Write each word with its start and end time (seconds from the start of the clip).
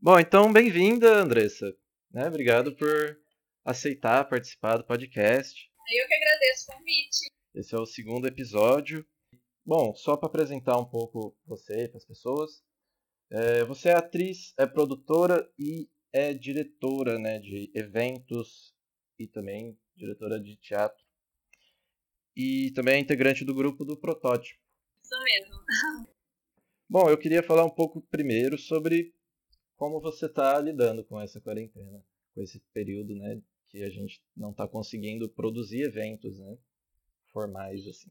Bom, 0.00 0.16
então 0.16 0.52
bem-vinda, 0.52 1.12
Andressa. 1.12 1.76
Né? 2.12 2.28
Obrigado 2.28 2.72
por 2.76 3.20
aceitar 3.64 4.28
participar 4.28 4.76
do 4.76 4.84
podcast. 4.84 5.68
Eu 5.90 6.06
que 6.06 6.14
agradeço 6.14 6.70
o 6.70 6.76
convite. 6.76 7.30
Esse 7.52 7.74
é 7.74 7.78
o 7.80 7.84
segundo 7.84 8.28
episódio. 8.28 9.04
Bom, 9.66 9.92
só 9.96 10.16
para 10.16 10.28
apresentar 10.28 10.78
um 10.78 10.88
pouco 10.88 11.36
você 11.44 11.88
para 11.88 11.98
as 11.98 12.04
pessoas. 12.04 12.62
É, 13.28 13.64
você 13.64 13.88
é 13.88 13.96
atriz, 13.96 14.54
é 14.56 14.68
produtora 14.68 15.50
e 15.58 15.90
é 16.12 16.32
diretora 16.32 17.18
né, 17.18 17.40
de 17.40 17.68
eventos 17.74 18.72
e 19.18 19.26
também 19.26 19.76
diretora 19.96 20.38
de 20.38 20.54
teatro. 20.58 21.04
E 22.36 22.70
também 22.70 22.94
é 22.94 23.00
integrante 23.00 23.44
do 23.44 23.52
grupo 23.52 23.84
do 23.84 23.96
Protótipo. 23.96 24.62
Isso 25.02 25.24
mesmo. 25.24 25.56
Bom, 26.88 27.10
eu 27.10 27.18
queria 27.18 27.42
falar 27.42 27.64
um 27.64 27.74
pouco 27.74 28.00
primeiro 28.00 28.56
sobre 28.56 29.12
como 29.78 30.00
você 30.00 30.26
está 30.26 30.58
lidando 30.58 31.04
com 31.04 31.20
essa 31.20 31.40
quarentena, 31.40 32.04
com 32.34 32.42
esse 32.42 32.60
período, 32.74 33.14
né, 33.14 33.40
que 33.70 33.82
a 33.84 33.88
gente 33.88 34.20
não 34.36 34.50
está 34.50 34.66
conseguindo 34.66 35.28
produzir 35.28 35.82
eventos, 35.82 36.38
né, 36.38 36.58
formais 37.32 37.86
assim. 37.86 38.10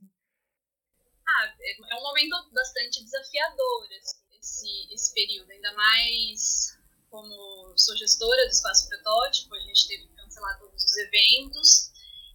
Ah, 1.28 1.54
é 1.92 1.96
um 1.96 2.04
momento 2.04 2.50
bastante 2.54 3.04
desafiador 3.04 3.88
assim, 4.00 4.18
esse, 4.40 4.94
esse 4.94 5.14
período, 5.14 5.52
ainda 5.52 5.74
mais 5.74 6.78
como 7.10 7.74
sou 7.78 7.96
gestora 7.98 8.46
do 8.46 8.52
Espaço 8.52 8.88
Protótipo, 8.88 9.54
a 9.54 9.60
gente 9.60 9.88
teve 9.88 10.08
que 10.08 10.16
cancelar 10.16 10.58
todos 10.60 10.84
os 10.84 10.98
eventos 10.98 11.92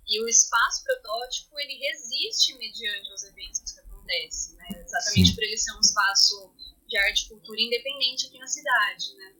e 0.06 0.23
o 0.23 0.28
Espaço 0.28 0.84
Protótipo 0.84 1.59
ele 1.59 1.78
resiste 1.78 2.54
mediante 2.59 3.12
os 3.12 3.24
eventos 3.24 3.73
que 3.73 3.80
acontecem, 3.80 4.56
né? 4.56 4.66
exatamente 4.84 5.28
Sim. 5.28 5.34
por 5.34 5.45
ele 5.45 5.56
ser 5.56 5.73
um 5.73 5.80
espaço 5.80 6.54
de 6.92 6.98
arte 6.98 7.24
e 7.24 7.28
cultura 7.30 7.59
independente 7.59 8.27
aqui 8.27 8.38
na 8.38 8.46
cidade. 8.46 9.14
Né? 9.16 9.34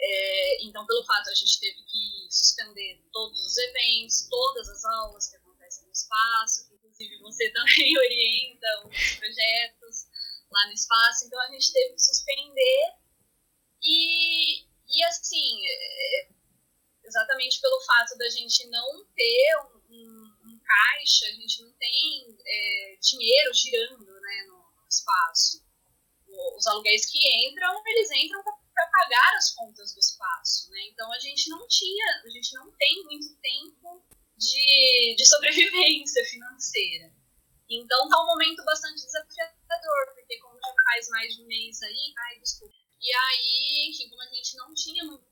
É, 0.00 0.64
então, 0.64 0.84
pelo 0.84 1.04
fato 1.04 1.30
a 1.30 1.34
gente 1.34 1.60
teve 1.60 1.80
que 1.84 2.26
suspender 2.28 3.00
todos 3.12 3.38
os 3.38 3.56
eventos, 3.56 4.26
todas 4.28 4.68
as 4.68 4.84
aulas 4.84 5.28
que 5.28 5.36
acontecem 5.36 5.86
no 5.86 5.92
espaço, 5.92 6.66
que 6.66 6.74
inclusive 6.74 7.18
você 7.18 7.50
também 7.54 7.96
orienta 7.96 8.88
os 8.88 9.16
projetos 9.16 10.06
lá 10.50 10.66
no 10.66 10.72
espaço, 10.72 11.26
então 11.26 11.40
a 11.40 11.52
gente 11.52 11.72
teve 11.72 11.94
que 11.94 12.02
suspender 12.02 12.94
e, 13.80 14.62
e 14.64 15.04
assim, 15.04 15.60
é, 15.66 16.28
exatamente 17.04 17.60
pelo 17.60 17.80
fato 17.82 18.18
da 18.18 18.28
gente 18.28 18.66
não 18.68 19.06
ter 19.14 19.56
um, 19.56 19.94
um, 19.94 20.36
um 20.48 20.58
caixa, 20.58 21.26
a 21.26 21.32
gente 21.32 21.62
não 21.62 21.72
tem 21.74 22.38
é, 22.44 22.96
dinheiro 23.00 23.54
girando 23.54 24.20
né, 24.20 24.44
no, 24.48 24.58
no 24.82 24.88
espaço. 24.88 25.71
Os 26.56 26.66
aluguéis 26.66 27.06
que 27.06 27.18
entram, 27.48 27.82
eles 27.86 28.10
entram 28.10 28.42
para 28.42 28.86
pagar 28.90 29.36
as 29.36 29.50
contas 29.54 29.94
do 29.94 30.00
espaço, 30.00 30.70
né? 30.70 30.80
Então 30.88 31.12
a 31.12 31.18
gente 31.18 31.48
não 31.48 31.66
tinha, 31.68 32.22
a 32.24 32.28
gente 32.28 32.54
não 32.54 32.70
tem 32.72 33.04
muito 33.04 33.34
tempo 33.40 34.04
de, 34.36 35.14
de 35.16 35.26
sobrevivência 35.26 36.24
financeira. 36.26 37.12
Então 37.68 38.08
tá 38.08 38.22
um 38.22 38.26
momento 38.26 38.64
bastante 38.64 39.04
desafiador, 39.04 40.14
porque 40.14 40.38
como 40.38 40.58
já 40.58 40.74
faz 40.84 41.08
mais 41.08 41.34
de 41.34 41.42
um 41.42 41.46
mês 41.46 41.82
aí, 41.82 42.14
ai, 42.28 42.38
desculpa. 42.38 42.74
E 43.00 43.12
aí, 43.12 43.90
enfim, 43.90 44.08
como 44.08 44.22
a 44.22 44.26
gente 44.26 44.56
não 44.56 44.74
tinha 44.74 45.04
muito 45.04 45.24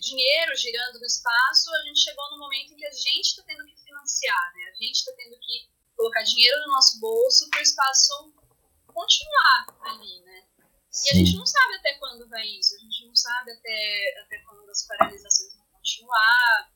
dinheiro 0.00 0.56
girando 0.56 0.98
no 0.98 1.04
espaço, 1.04 1.70
a 1.74 1.82
gente 1.82 2.00
chegou 2.00 2.30
no 2.30 2.38
momento 2.38 2.72
em 2.72 2.76
que 2.76 2.86
a 2.86 2.92
gente 2.92 3.26
está 3.26 3.42
tendo 3.42 3.64
que 3.66 3.76
financiar, 3.76 4.52
né? 4.54 4.72
A 4.72 4.82
gente 4.82 4.96
está 4.96 5.12
tendo 5.12 5.38
que 5.38 5.70
colocar 5.96 6.22
dinheiro 6.22 6.58
no 6.60 6.68
nosso 6.68 6.98
bolso 6.98 7.48
para 7.50 7.60
o 7.60 7.62
espaço 7.62 8.32
continuar 9.00 9.66
ali, 9.82 10.20
né? 10.20 10.42
Sim. 10.90 11.08
E 11.08 11.10
a 11.10 11.24
gente 11.24 11.36
não 11.36 11.46
sabe 11.46 11.74
até 11.76 11.94
quando 11.94 12.28
vai 12.28 12.46
isso, 12.46 12.74
a 12.74 12.78
gente 12.78 13.06
não 13.06 13.14
sabe 13.14 13.52
até, 13.52 14.20
até 14.24 14.38
quando 14.38 14.68
as 14.68 14.86
paralisações 14.86 15.54
vão 15.54 15.66
continuar, 15.72 16.70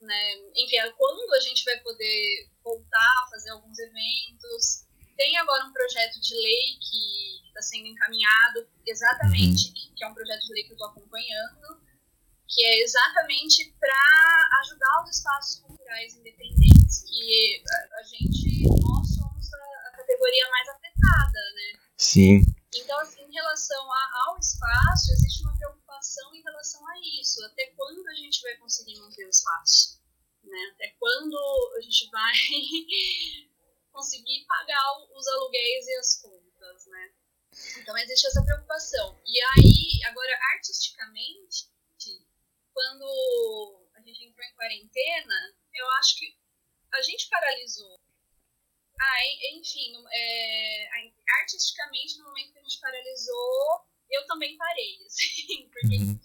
né? 0.00 0.34
Enfim, 0.56 0.76
quando 0.96 1.34
a 1.34 1.40
gente 1.40 1.64
vai 1.64 1.78
poder 1.80 2.50
voltar 2.62 3.14
a 3.22 3.30
fazer 3.30 3.50
alguns 3.50 3.78
eventos. 3.78 4.84
Tem 5.16 5.36
agora 5.38 5.64
um 5.64 5.72
projeto 5.72 6.20
de 6.20 6.34
lei 6.34 6.76
que 6.78 7.48
está 7.48 7.62
sendo 7.62 7.86
encaminhado, 7.86 8.68
exatamente, 8.84 9.68
uhum. 9.68 9.94
que 9.96 10.04
é 10.04 10.08
um 10.08 10.14
projeto 10.14 10.42
de 10.42 10.52
lei 10.52 10.64
que 10.64 10.70
eu 10.70 10.74
estou 10.74 10.88
acompanhando, 10.88 11.80
que 12.46 12.62
é 12.62 12.82
exatamente 12.82 13.74
para 13.80 14.48
ajudar 14.60 15.04
os 15.04 15.16
espaços 15.16 15.60
culturais 15.60 16.14
independentes, 16.16 17.02
que 17.08 17.62
a, 17.66 18.00
a 18.00 18.02
gente, 18.02 18.62
nós 18.64 19.08
somos 19.14 19.54
a, 19.54 19.88
a, 19.88 19.90
categoria 19.96 20.50
mais 20.50 20.68
afetada, 20.68 20.85
né? 21.02 21.80
Sim. 21.96 22.42
Então, 22.74 22.98
assim, 23.00 23.22
em 23.22 23.32
relação 23.32 23.92
a, 23.92 24.10
ao 24.26 24.38
espaço, 24.38 25.12
existe 25.12 25.42
uma 25.42 25.56
preocupação 25.56 26.34
em 26.34 26.42
relação 26.42 26.86
a 26.86 26.98
isso, 27.20 27.44
até 27.44 27.66
quando 27.76 28.06
a 28.08 28.14
gente 28.14 28.42
vai 28.42 28.56
conseguir 28.56 28.98
manter 29.00 29.24
o 29.24 29.30
espaço, 29.30 30.00
né? 30.44 30.70
Até 30.74 30.94
quando 30.98 31.36
a 31.76 31.80
gente 31.80 32.10
vai 32.10 32.32
conseguir 33.92 34.44
pagar 34.46 34.84
os 35.14 35.26
aluguéis 35.26 35.86
e 35.86 35.94
as 35.94 36.20
contas, 36.20 36.86
né? 36.86 37.12
Então 37.78 37.96
existe 37.96 38.26
essa 38.26 38.44
preocupação. 38.44 39.18
E 39.24 39.40
aí, 39.40 40.04
agora, 40.04 40.38
artisticamente, 40.54 41.70
quando 42.76 43.88
a 43.94 44.00
gente 44.02 44.24
entrou 44.24 44.46
em 44.46 44.54
quarentena, 44.54 45.56
eu 45.72 45.90
acho 45.92 46.18
que 46.18 46.38
a 46.92 47.00
gente 47.00 47.26
paralisou. 47.30 47.98
Ah, 49.00 49.18
enfim, 49.52 49.92
é, 50.12 50.88
artisticamente, 51.40 52.18
no 52.18 52.24
momento 52.24 52.52
que 52.52 52.58
a 52.58 52.62
gente 52.62 52.80
paralisou, 52.80 53.84
eu 54.10 54.26
também 54.26 54.56
parei, 54.56 54.98
assim, 55.06 55.68
porque 55.70 55.96
uhum. 55.96 56.18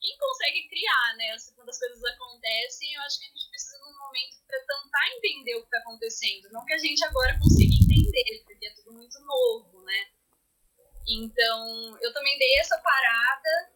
quem 0.00 0.18
consegue 0.18 0.68
criar, 0.68 1.16
né? 1.16 1.32
Assim, 1.32 1.54
quando 1.54 1.68
as 1.68 1.78
coisas 1.78 2.02
acontecem, 2.04 2.94
eu 2.94 3.02
acho 3.02 3.18
que 3.18 3.26
a 3.26 3.28
gente 3.28 3.48
precisa 3.50 3.78
de 3.78 3.84
um 3.84 3.98
momento 3.98 4.36
para 4.46 4.60
tentar 4.60 5.16
entender 5.16 5.54
o 5.56 5.60
que 5.60 5.66
está 5.66 5.78
acontecendo. 5.78 6.50
Não 6.52 6.64
que 6.64 6.74
a 6.74 6.78
gente 6.78 7.04
agora 7.04 7.38
consiga 7.38 7.74
entender, 7.74 8.42
porque 8.44 8.66
é 8.66 8.74
tudo 8.74 8.92
muito 8.92 9.18
novo, 9.20 9.82
né? 9.82 10.08
Então, 11.06 11.98
eu 12.00 12.12
também 12.12 12.38
dei 12.38 12.58
essa 12.58 12.78
parada 12.78 13.72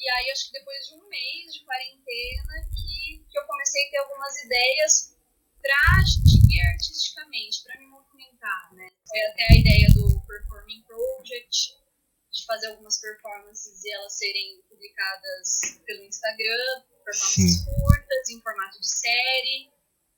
e 0.00 0.08
aí, 0.08 0.30
acho 0.30 0.46
que 0.46 0.58
depois 0.58 0.88
de 0.88 0.94
um 0.94 1.08
mês 1.08 1.52
de 1.52 1.62
quarentena, 1.62 2.54
que, 2.72 3.22
que 3.30 3.38
eu 3.38 3.44
comecei 3.44 3.86
a 3.86 3.90
ter 3.90 3.96
algumas 3.98 4.44
ideias 4.44 5.14
para 5.60 5.76
artisticamente, 6.58 7.62
para 7.62 7.78
me 7.78 7.86
movimentar, 7.86 8.74
né? 8.74 8.88
Foi 9.06 9.20
até 9.20 9.46
a 9.52 9.56
ideia 9.56 9.86
do 9.94 10.20
Performing 10.26 10.82
Project, 10.82 11.78
de 12.32 12.46
fazer 12.46 12.68
algumas 12.68 12.98
performances 13.00 13.84
e 13.84 13.92
elas 13.92 14.16
serem 14.16 14.62
publicadas 14.68 15.60
pelo 15.84 16.04
Instagram, 16.04 16.82
performances 17.04 17.58
Sim. 17.58 17.64
curtas, 17.64 18.28
em 18.30 18.40
formato 18.40 18.80
de 18.80 18.88
série, 18.88 19.70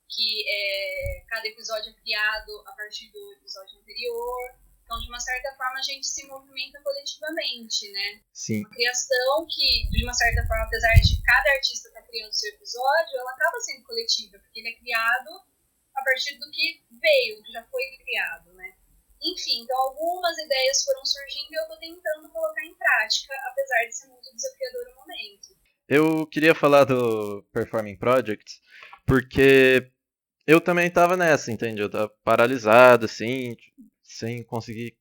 que 0.08 0.44
é, 0.46 1.24
cada 1.28 1.48
episódio 1.48 1.90
é 1.90 2.00
criado 2.00 2.62
a 2.66 2.72
partir 2.72 3.10
do 3.10 3.32
episódio 3.32 3.80
anterior. 3.80 4.54
Então, 4.84 5.00
de 5.00 5.08
uma 5.08 5.20
certa 5.20 5.56
forma, 5.56 5.78
a 5.78 5.82
gente 5.82 6.06
se 6.06 6.26
movimenta 6.26 6.78
coletivamente, 6.82 7.90
né? 7.92 8.20
Sim. 8.32 8.60
Uma 8.60 8.70
criação 8.70 9.46
que, 9.48 9.88
de 9.88 10.04
uma 10.04 10.12
certa 10.12 10.46
forma, 10.46 10.64
apesar 10.64 10.92
de 10.96 11.22
cada 11.22 11.50
artista 11.52 11.88
estar 11.88 12.02
tá 12.02 12.06
criando 12.06 12.32
seu 12.32 12.52
episódio, 12.52 13.18
ela 13.18 13.30
acaba 13.30 13.58
sendo 13.60 13.84
coletiva, 13.84 14.38
porque 14.38 14.60
ele 14.60 14.68
é 14.68 14.76
criado 14.76 15.30
a 15.94 16.02
partir 16.02 16.38
do 16.38 16.50
que 16.50 16.82
veio, 16.90 17.36
do 17.36 17.42
que 17.42 17.52
já 17.52 17.64
foi 17.64 17.82
criado, 18.02 18.52
né? 18.54 18.74
Enfim, 19.22 19.62
então 19.62 19.76
algumas 19.78 20.36
ideias 20.36 20.82
foram 20.84 21.04
surgindo 21.04 21.52
e 21.52 21.56
eu 21.56 21.62
estou 21.62 21.78
tentando 21.78 22.28
colocar 22.30 22.64
em 22.64 22.74
prática, 22.74 23.32
apesar 23.46 23.84
de 23.86 23.96
ser 23.96 24.08
muito 24.08 24.34
desafiador 24.34 24.88
no 24.88 24.94
momento. 24.96 25.62
Eu 25.88 26.26
queria 26.26 26.54
falar 26.54 26.84
do 26.84 27.42
Performing 27.52 27.96
Project, 27.96 28.60
porque 29.06 29.92
eu 30.46 30.60
também 30.60 30.88
estava 30.88 31.16
nessa, 31.16 31.52
entende? 31.52 31.80
Eu 31.80 31.86
estava 31.86 32.08
paralisado, 32.24 33.04
assim, 33.04 33.56
sem 34.02 34.42
conseguir 34.42 34.96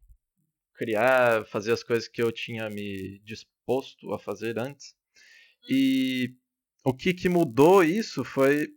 criar, 0.76 1.46
fazer 1.48 1.72
as 1.72 1.84
coisas 1.84 2.08
que 2.08 2.22
eu 2.22 2.32
tinha 2.32 2.70
me 2.70 3.20
disposto 3.20 4.14
a 4.14 4.20
fazer 4.20 4.60
antes. 4.60 4.96
E 5.70 6.36
o 6.84 6.94
que, 6.94 7.14
que 7.14 7.30
mudou 7.30 7.84
isso 7.84 8.24
foi 8.24 8.70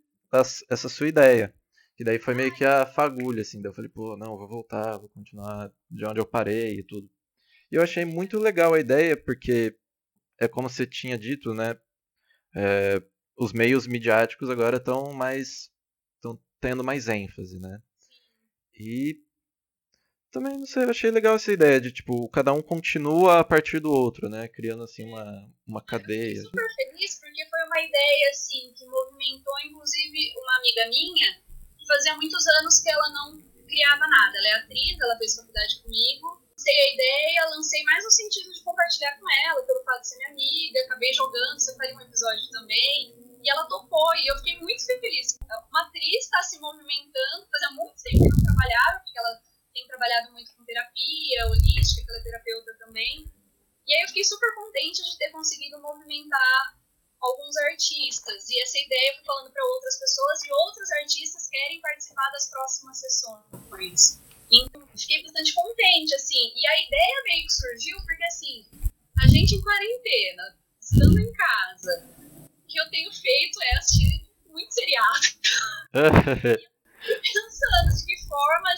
essa 0.69 0.89
sua 0.89 1.09
ideia. 1.09 1.55
Que 1.97 2.05
daí 2.05 2.19
foi 2.19 2.35
meio 2.35 2.55
que 2.55 2.65
a 2.65 2.87
fagulha, 2.87 3.43
assim. 3.43 3.61
Daí 3.61 3.71
eu 3.71 3.75
falei, 3.75 3.91
pô, 3.91 4.17
não, 4.17 4.37
vou 4.37 4.49
voltar, 4.49 4.99
vou 4.99 5.09
continuar 5.09 5.73
de 5.91 6.05
onde 6.05 6.21
eu 6.21 6.27
parei 6.27 6.79
e 6.79 6.83
tudo. 6.83 7.09
E 7.71 7.77
eu 7.77 7.83
achei 7.83 8.05
muito 8.05 8.39
legal 8.39 8.75
a 8.75 8.81
ideia, 8.81 9.17
porque 9.17 9.77
é 10.39 10.49
como 10.49 10.69
você 10.69 10.87
tinha 10.87 11.17
dito, 11.17 11.55
né? 11.55 11.79
É, 12.55 13.03
os 13.37 13.53
meios 13.53 13.87
midiáticos 13.87 14.51
agora 14.51 14.77
estão 14.77 15.13
mais. 15.13 15.71
estão 16.17 16.41
tendo 16.61 16.85
mais 16.85 17.09
ênfase, 17.09 17.59
né? 17.59 17.81
E 18.79 19.25
também, 20.35 20.59
não 20.59 20.67
sei, 20.67 20.83
eu 20.83 20.91
achei 20.91 21.13
legal 21.13 21.37
essa 21.37 21.53
ideia 21.53 21.81
de, 21.81 21.93
tipo, 21.93 22.29
cada 22.29 22.53
um 22.53 22.61
continua 22.61 23.39
a 23.39 23.45
partir 23.45 23.79
do 23.79 23.93
outro, 23.93 24.29
né? 24.29 24.49
Criando, 24.49 24.83
assim, 24.83 25.05
uma, 25.05 25.25
uma 25.65 25.81
cadeia. 25.81 26.39
Eu 26.39 26.45
super 26.47 26.67
feliz 26.75 27.21
porque 27.21 27.47
foi 27.49 27.63
uma 27.67 27.81
ideia, 27.81 28.31
assim, 28.31 28.73
que 28.77 28.85
movimentou, 28.85 29.55
inclusive, 29.65 30.33
uma 30.37 30.59
amiga 30.59 30.89
minha, 30.89 31.44
fazia 31.87 32.17
muitos 32.17 32.47
anos 32.59 32.81
que 32.81 32.91
ela 32.91 33.09
não 33.11 33.43
criava 33.67 34.07
nada. 34.07 34.39
Ela 34.39 34.49
é 34.49 34.53
atriz, 34.55 35.01
ela 35.01 35.17
fez 35.19 35.37
faculdade 35.37 35.83
comigo. 35.83 36.43
Lancei 36.55 36.79
a 36.81 36.95
ideia, 36.95 37.49
lancei 37.51 37.83
mais 37.85 38.05
no 38.05 38.11
sentido 38.11 38.53
de 38.53 38.63
compartilhar 38.63 39.19
com 39.19 39.27
ela, 39.47 39.63
pelo 39.67 39.79
topado 39.81 40.07
ser 40.07 40.17
minha 40.17 40.31
amiga, 40.31 40.81
acabei 40.81 41.13
jogando, 41.13 41.77
faria 41.77 41.95
um 41.97 42.01
episódio 42.01 42.51
também. 42.51 43.13
E 43.43 43.51
ela 43.51 43.67
topou, 43.67 44.15
e 44.17 44.27
eu 44.27 44.37
fiquei 44.39 44.59
muito 44.59 44.85
feliz. 44.87 45.39
Uma 45.69 45.83
atriz 45.87 46.25
está 46.25 46.43
se 46.43 46.59
movimentando, 46.61 47.47
fazia 47.51 47.71
muito 47.77 48.03
tempo 48.03 48.25
que 48.25 48.31
não 48.31 48.55
trabalhava, 48.55 49.01
porque 49.01 49.19
ela 49.19 49.41
tem 49.75 49.87
trabalhado 49.87 50.33
muito 50.33 50.57
com 50.57 50.65
terapia 50.65 51.47
holística, 51.49 52.11
ela 52.11 52.21
é 52.21 52.23
terapeuta 52.23 52.75
também. 52.79 53.31
E 53.87 53.95
aí 53.95 54.03
eu 54.03 54.09
fiquei 54.09 54.25
super 54.25 54.55
contente 54.55 55.03
de 55.03 55.19
ter 55.19 55.31
conseguido 55.31 55.79
movimentar 55.83 56.79
alguns 57.25 57.57
artistas. 57.57 58.49
E 58.49 58.63
essa 58.63 58.79
ideia 58.79 59.11
eu 59.11 59.17
fui 59.17 59.25
falando 59.25 59.53
para 59.53 59.65
outras 59.65 59.99
pessoas 59.99 60.45
e 60.45 60.53
outros 60.53 60.91
artistas 60.93 61.49
querem 61.49 61.81
participar 61.81 62.31
das 62.31 62.51
próximas 62.51 62.99
sessões. 63.01 64.21
Então, 64.51 64.87
fiquei 64.97 65.23
bastante 65.23 65.55
contente, 65.55 66.15
assim. 66.15 66.53
E 66.55 66.67
a 66.67 66.87
ideia 66.87 67.23
meio 67.25 67.47
que 67.47 67.53
surgiu 67.53 67.97
porque, 68.05 68.25
assim, 68.25 68.67
a 69.23 69.29
gente 69.29 69.55
em 69.55 69.63
quarentena, 69.63 70.59
estando 70.81 71.19
em 71.19 71.33
casa, 71.33 72.11
o 72.39 72.67
que 72.67 72.79
eu 72.79 72.91
tenho 72.91 73.13
feito 73.13 73.63
é 73.63 73.79
assistir 73.79 74.29
muito 74.47 74.73
seriado. 74.73 75.27
pensando 77.05 77.97
de 77.97 78.05
que 78.07 78.29
forma 78.29 78.75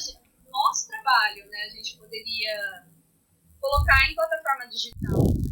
nosso 0.51 0.89
trabalho, 0.89 1.47
né, 1.49 1.65
a 1.65 1.69
gente 1.69 1.97
poderia 1.97 2.87
colocar 3.61 4.11
em 4.11 4.15
plataforma 4.15 4.69
digital. 4.69 5.46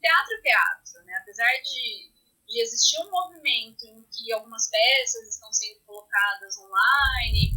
Teatro 0.00 0.34
é 0.34 0.40
teatro, 0.40 1.04
né? 1.04 1.14
Apesar 1.20 1.52
de, 1.62 2.12
de 2.48 2.60
existir 2.60 2.98
um 3.00 3.10
movimento 3.10 3.86
em 3.86 4.02
que 4.04 4.32
algumas 4.32 4.68
peças 4.68 5.28
estão 5.28 5.52
sendo 5.52 5.80
colocadas 5.80 6.56
online, 6.58 7.52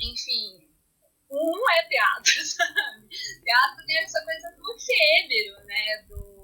enfim, 0.00 0.68
não 1.30 1.70
é 1.70 1.82
teatro, 1.88 2.32
sabe? 2.44 3.08
Teatro 3.42 3.86
tem 3.86 3.98
essa 3.98 4.22
coisa 4.24 4.50
do 4.56 4.74
efêmero, 4.74 5.64
né? 5.64 6.02
Do, 6.08 6.36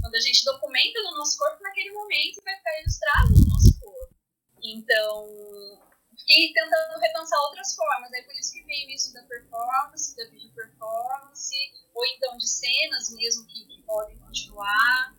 quando 0.00 0.14
a 0.14 0.20
gente 0.20 0.44
documenta 0.44 1.02
no 1.02 1.16
nosso 1.16 1.36
corpo 1.36 1.62
naquele 1.62 1.90
momento 1.90 2.42
vai 2.44 2.56
ficar 2.56 2.80
ilustrado 2.80 3.28
no 3.30 3.46
nosso 3.48 3.80
corpo. 3.80 4.14
Então, 4.62 5.82
fiquei 6.18 6.52
tentando 6.52 7.00
repensar 7.00 7.38
outras 7.40 7.74
formas. 7.74 8.12
É 8.12 8.22
por 8.22 8.34
isso 8.34 8.52
que 8.52 8.64
veio 8.64 8.90
isso 8.90 9.12
da 9.12 9.22
performance, 9.24 10.16
da 10.16 10.24
video 10.30 10.52
performance, 10.52 11.56
ou 11.94 12.06
então 12.06 12.36
de 12.36 12.48
cenas 12.48 13.10
mesmo 13.10 13.46
que, 13.46 13.66
que 13.66 13.82
podem 13.82 14.18
continuar. 14.18 15.16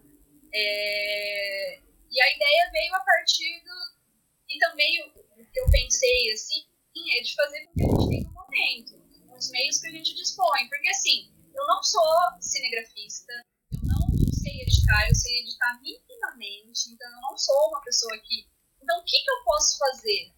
É... 0.54 1.80
E 2.10 2.22
a 2.22 2.36
ideia 2.36 2.72
veio 2.72 2.96
a 2.96 3.00
partir 3.02 3.64
do. 3.64 3.98
E 4.50 4.58
também 4.60 5.04
o, 5.04 5.46
que 5.46 5.60
eu 5.60 5.70
pensei 5.70 6.32
assim 6.32 6.66
é 7.16 7.22
de 7.22 7.36
fazer 7.36 7.66
com 7.68 7.74
que 7.74 7.84
a 7.84 7.88
gente 7.88 8.10
tem 8.10 8.24
no 8.24 8.34
momento, 8.34 9.00
os 9.38 9.52
meios 9.52 9.80
que 9.80 9.88
a 9.88 9.92
gente 9.92 10.16
dispõe. 10.16 10.68
Porque 10.68 10.90
assim, 10.90 11.32
eu 11.54 11.66
não 11.68 11.84
sou 11.84 12.42
cinegrafista, 12.42 13.34
eu 13.72 13.80
não 13.84 14.08
sei 14.34 14.62
editar, 14.62 15.08
eu 15.08 15.16
sei 15.16 15.42
editar 15.42 15.80
minimamente, 15.82 16.90
então 16.90 17.08
eu 17.12 17.22
não 17.22 17.38
sou 17.38 17.70
uma 17.70 17.82
pessoa 17.82 18.18
que. 18.20 18.48
Então 18.82 19.00
o 19.00 19.04
que, 19.04 19.24
que 19.24 19.32
eu 19.32 19.44
posso 19.44 19.78
fazer? 19.78 20.34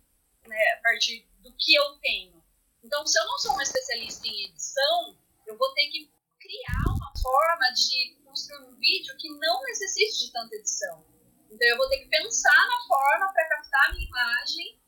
Né, 0.50 0.62
a 0.78 0.82
partir 0.82 1.26
do 1.40 1.54
que 1.56 1.76
eu 1.76 1.98
tenho. 2.00 2.44
Então, 2.84 3.06
se 3.06 3.20
eu 3.20 3.26
não 3.26 3.38
sou 3.38 3.54
uma 3.54 3.64
especialista 3.64 4.28
em 4.28 4.46
edição, 4.46 5.18
eu 5.48 5.58
vou 5.58 5.74
ter 5.74 5.88
que 5.88 6.12
criar 6.40 6.84
uma 6.88 7.14
forma 7.22 7.72
de 7.72 8.18
construir 8.26 8.66
um 8.66 8.76
vídeo 8.76 9.16
que 9.18 9.30
não 9.30 9.62
necessite 9.64 10.26
de 10.26 10.32
tanta 10.32 10.56
edição. 10.56 11.06
Então, 11.52 11.68
eu 11.68 11.78
vou 11.78 11.90
ter 11.90 12.00
que 12.00 12.10
pensar 12.10 12.68
na 12.68 12.88
forma 12.88 13.32
para 13.34 13.50
captar 13.50 13.90
a 13.90 13.94
minha 13.94 14.08
imagem, 14.08 14.80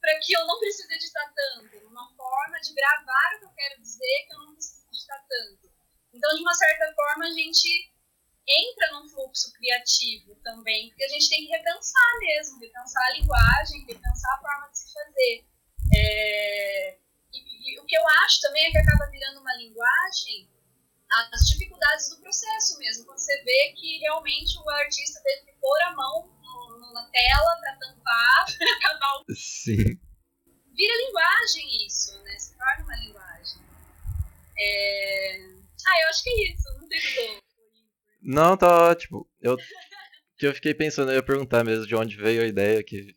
para 0.00 0.18
que 0.20 0.32
eu 0.32 0.46
não 0.46 0.58
precise 0.58 0.92
editar 0.94 1.32
tanto, 1.34 1.86
uma 1.86 2.14
forma 2.16 2.60
de 2.60 2.72
gravar 2.72 3.34
o 3.36 3.38
que 3.38 3.44
eu 3.44 3.50
quero 3.50 3.80
dizer 3.82 4.26
que 4.26 4.34
eu 4.34 4.38
não 4.38 4.54
preciso 4.54 4.86
editar 4.88 5.24
tanto. 5.28 5.70
Então, 6.12 6.34
de 6.34 6.42
uma 6.42 6.54
certa 6.54 6.92
forma, 6.94 7.26
a 7.26 7.30
gente 7.30 7.92
entra 8.50 8.92
num 8.92 9.08
fluxo 9.08 9.52
criativo 9.52 10.34
também, 10.42 10.88
porque 10.88 11.04
a 11.04 11.08
gente 11.08 11.28
tem 11.28 11.46
que 11.46 11.52
repensar 11.52 12.18
mesmo, 12.18 12.58
repensar 12.58 13.06
a 13.06 13.12
linguagem, 13.12 13.86
repensar 13.86 14.34
a 14.34 14.40
forma 14.40 14.68
de 14.70 14.78
se 14.78 14.92
fazer. 14.92 15.44
É, 15.94 16.98
e, 17.32 17.74
e, 17.74 17.80
o 17.80 17.84
que 17.84 17.96
eu 17.96 18.06
acho 18.24 18.40
também 18.40 18.64
é 18.66 18.70
que 18.70 18.78
acaba 18.78 19.10
virando 19.10 19.40
uma 19.40 19.54
linguagem 19.54 20.48
as 21.32 21.46
dificuldades 21.48 22.08
do 22.10 22.20
processo 22.20 22.78
mesmo, 22.78 23.04
quando 23.04 23.18
você 23.18 23.42
vê 23.42 23.74
que 23.76 23.98
realmente 23.98 24.56
o 24.58 24.70
artista 24.70 25.20
teve 25.22 25.46
que 25.46 25.52
pôr 25.60 25.82
a 25.82 25.92
mão 25.92 26.30
no, 26.40 26.92
na 26.92 27.04
tela 27.10 27.56
para 27.60 27.76
tampar, 27.76 28.46
para 28.56 28.76
acabar 28.76 29.16
o... 29.16 29.34
Sim. 29.34 29.98
Vira 30.72 31.06
linguagem 31.06 31.86
isso, 31.86 32.16
né? 32.22 32.38
Se 32.38 32.56
torna 32.56 32.84
uma 32.84 32.96
linguagem. 32.96 33.60
É... 34.58 35.36
Ah, 35.86 36.00
eu 36.02 36.08
acho 36.08 36.22
que 36.22 36.30
é 36.30 36.52
isso, 36.52 36.78
não 36.78 36.88
tem 36.88 37.00
como. 37.14 37.49
Não, 38.22 38.56
tá 38.56 38.90
ótimo. 38.90 39.26
Eu, 39.40 39.56
que 40.36 40.46
eu 40.46 40.54
fiquei 40.54 40.74
pensando, 40.74 41.10
eu 41.10 41.16
ia 41.16 41.22
perguntar 41.22 41.64
mesmo 41.64 41.86
de 41.86 41.94
onde 41.96 42.16
veio 42.16 42.42
a 42.42 42.46
ideia 42.46 42.82
que. 42.82 43.14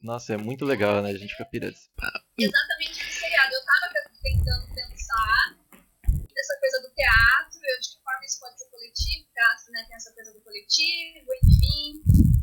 Nossa, 0.00 0.34
é 0.34 0.36
muito 0.36 0.64
legal, 0.64 1.02
né? 1.02 1.10
A 1.10 1.16
gente 1.16 1.32
fica 1.32 1.44
pirando. 1.46 1.76
Exatamente 2.38 3.00
esse 3.00 3.20
seriado. 3.20 3.54
Eu 3.54 3.64
tava 3.64 3.92
tentando 4.22 4.74
pensar 4.74 5.56
essa 6.12 6.60
coisa 6.60 6.80
do 6.82 6.94
teatro, 6.94 7.60
eu 7.62 7.80
de 7.80 7.88
que 7.88 8.02
forma 8.02 8.24
isso 8.24 8.40
pode 8.40 8.58
ser 8.58 8.68
coletivo, 8.70 9.28
teatro 9.32 9.72
né, 9.72 9.84
tem 9.88 9.96
essa 9.96 10.12
coisa 10.12 10.32
do 10.32 10.40
coletivo, 10.40 11.28
enfim. 11.42 12.02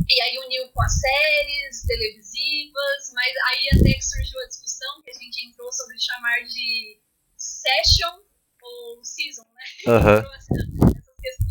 E 0.09 0.21
aí 0.21 0.37
uniu 0.39 0.69
com 0.69 0.81
as 0.81 0.99
séries 0.99 1.83
televisivas, 1.85 3.13
mas 3.13 3.33
aí 3.49 3.79
até 3.79 3.93
que 3.93 4.01
surgiu 4.01 4.39
a 4.41 4.47
discussão 4.47 5.01
que 5.03 5.11
a 5.11 5.13
gente 5.13 5.47
entrou 5.47 5.71
sobre 5.71 5.99
chamar 5.99 6.43
de 6.43 6.99
session 7.37 8.19
ou 8.61 9.03
season, 9.03 9.45
né? 9.53 9.63
Uhum 9.87 10.90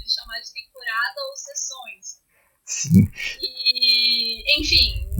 chamar 0.08 0.40
de 0.40 0.52
temporada 0.52 1.20
ou 1.28 1.36
sessões. 1.36 2.22
Sim. 2.64 3.10
E, 3.40 4.60
enfim. 4.60 5.10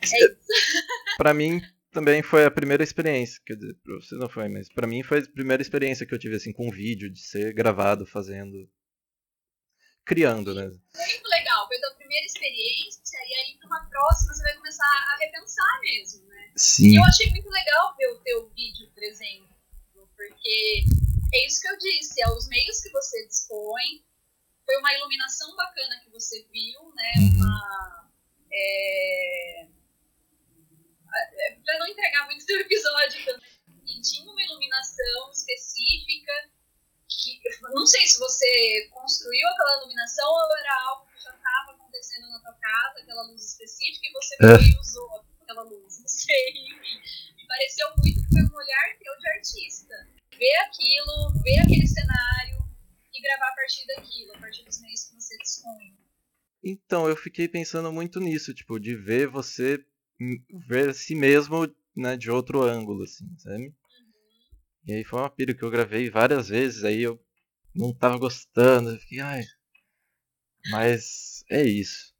É 0.00 0.06
isso. 0.06 0.36
pra 1.16 1.32
mim, 1.32 1.60
também 1.92 2.22
foi 2.22 2.44
a 2.44 2.50
primeira 2.50 2.82
experiência. 2.82 3.40
Quer 3.46 3.54
dizer, 3.54 3.74
pra 3.82 3.94
você 3.94 4.14
não 4.16 4.28
foi, 4.28 4.48
mas 4.48 4.68
pra 4.72 4.86
mim 4.86 5.02
foi 5.02 5.20
a 5.20 5.28
primeira 5.28 5.62
experiência 5.62 6.06
que 6.06 6.14
eu 6.14 6.18
tive 6.18 6.36
assim 6.36 6.52
com 6.52 6.70
vídeo, 6.70 7.10
de 7.10 7.20
ser 7.20 7.52
gravado, 7.52 8.06
fazendo. 8.06 8.68
Criando, 10.04 10.52
né? 10.52 10.64
Muito 10.64 11.28
legal, 11.28 11.66
foi 11.68 11.76
a 11.76 11.80
tua 11.80 11.94
primeira 11.94 12.26
experiência, 12.26 13.18
e 13.18 13.34
aí 13.34 13.58
numa 13.62 13.88
próxima 13.88 14.34
você 14.34 14.42
vai 14.42 14.56
começar 14.56 14.84
a 14.84 15.16
repensar 15.20 15.80
mesmo, 15.80 16.26
né? 16.26 16.52
Sim. 16.56 16.88
E 16.88 16.96
eu 16.96 17.04
achei 17.04 17.30
muito 17.30 17.48
legal 17.48 17.94
ver 17.96 18.08
o 18.08 18.18
teu 18.18 18.50
vídeo, 18.50 18.90
por 18.92 19.02
exemplo, 19.04 19.48
porque 20.16 20.84
é 21.32 21.46
isso 21.46 21.60
que 21.60 21.68
eu 21.68 21.78
disse, 21.78 22.22
é 22.22 22.28
os 22.28 22.46
meios 22.48 22.80
que 22.80 22.90
você 22.90 23.26
dispõe. 23.26 24.04
Foi 24.66 24.76
uma 24.76 24.92
iluminação 24.94 25.56
bacana 25.56 26.00
que 26.04 26.10
você 26.10 26.46
viu, 26.52 26.92
né? 26.94 27.12
Uhum. 27.18 27.36
Uma. 27.36 28.10
É, 28.52 29.62
é 29.62 29.66
para 31.64 31.78
não 31.78 31.86
entregar 31.86 32.26
muito 32.26 32.44
do 32.46 32.52
episódio 32.52 33.24
também. 33.24 33.50
E 33.86 34.00
tinha 34.02 34.30
uma 34.30 34.42
iluminação 34.42 35.30
específica 35.32 36.32
que 37.08 37.40
não 37.74 37.86
sei 37.86 38.06
se 38.06 38.18
você 38.18 38.88
construiu 38.90 39.48
aquela 39.48 39.78
iluminação 39.78 40.28
ou 40.28 40.56
era 40.58 40.82
algo 40.88 41.06
que 41.06 41.20
já 41.22 41.34
estava 41.34 41.72
acontecendo 41.72 42.28
na 42.30 42.40
tua 42.40 42.54
casa, 42.54 43.00
aquela 43.00 43.22
luz 43.22 43.42
específica, 43.42 44.06
e 44.06 44.12
você 44.12 44.36
foi 44.36 44.64
e 44.64 44.78
usou 44.78 45.24
aquela 45.42 45.62
luz. 45.62 45.98
Não 45.98 46.08
sei, 46.08 46.50
enfim. 46.50 47.02
Me 47.36 47.46
pareceu 47.46 47.88
muito 47.98 48.22
que 48.22 48.28
foi 48.28 48.42
um 48.42 48.54
olhar 48.54 48.98
teu 48.98 49.18
de 49.18 49.28
artista 49.28 50.22
ver 50.42 50.56
aquilo, 50.66 51.32
ver 51.42 51.58
aquele 51.60 51.86
cenário 51.86 52.58
e 53.14 53.22
gravar 53.22 53.48
a 53.48 53.54
partir 53.54 53.86
daquilo, 53.86 54.34
a 54.34 54.38
partir 54.40 54.64
dos 54.64 54.80
meios 54.80 55.04
que 55.04 55.14
você 55.14 55.38
dispõe. 55.38 55.96
Então, 56.64 57.01
eu 57.12 57.16
fiquei 57.16 57.48
pensando 57.48 57.92
muito 57.92 58.18
nisso, 58.18 58.54
tipo, 58.54 58.80
de 58.80 58.96
ver 58.96 59.28
você 59.28 59.84
ver 60.68 60.94
si 60.94 61.14
mesmo 61.14 61.68
né, 61.96 62.16
de 62.16 62.30
outro 62.30 62.62
ângulo, 62.62 63.04
assim, 63.04 63.26
sabe? 63.38 63.66
Uhum. 63.66 63.74
E 64.86 64.92
aí 64.94 65.04
foi 65.04 65.18
uma 65.20 65.30
pira 65.30 65.54
que 65.54 65.62
eu 65.62 65.70
gravei 65.70 66.10
várias 66.10 66.48
vezes, 66.48 66.84
aí 66.84 67.02
eu 67.02 67.20
não 67.74 67.92
tava 67.92 68.18
gostando, 68.18 68.90
eu 68.90 68.98
fiquei, 68.98 69.20
ai. 69.20 69.44
Mas 70.70 71.44
é 71.50 71.62
isso. 71.62 72.14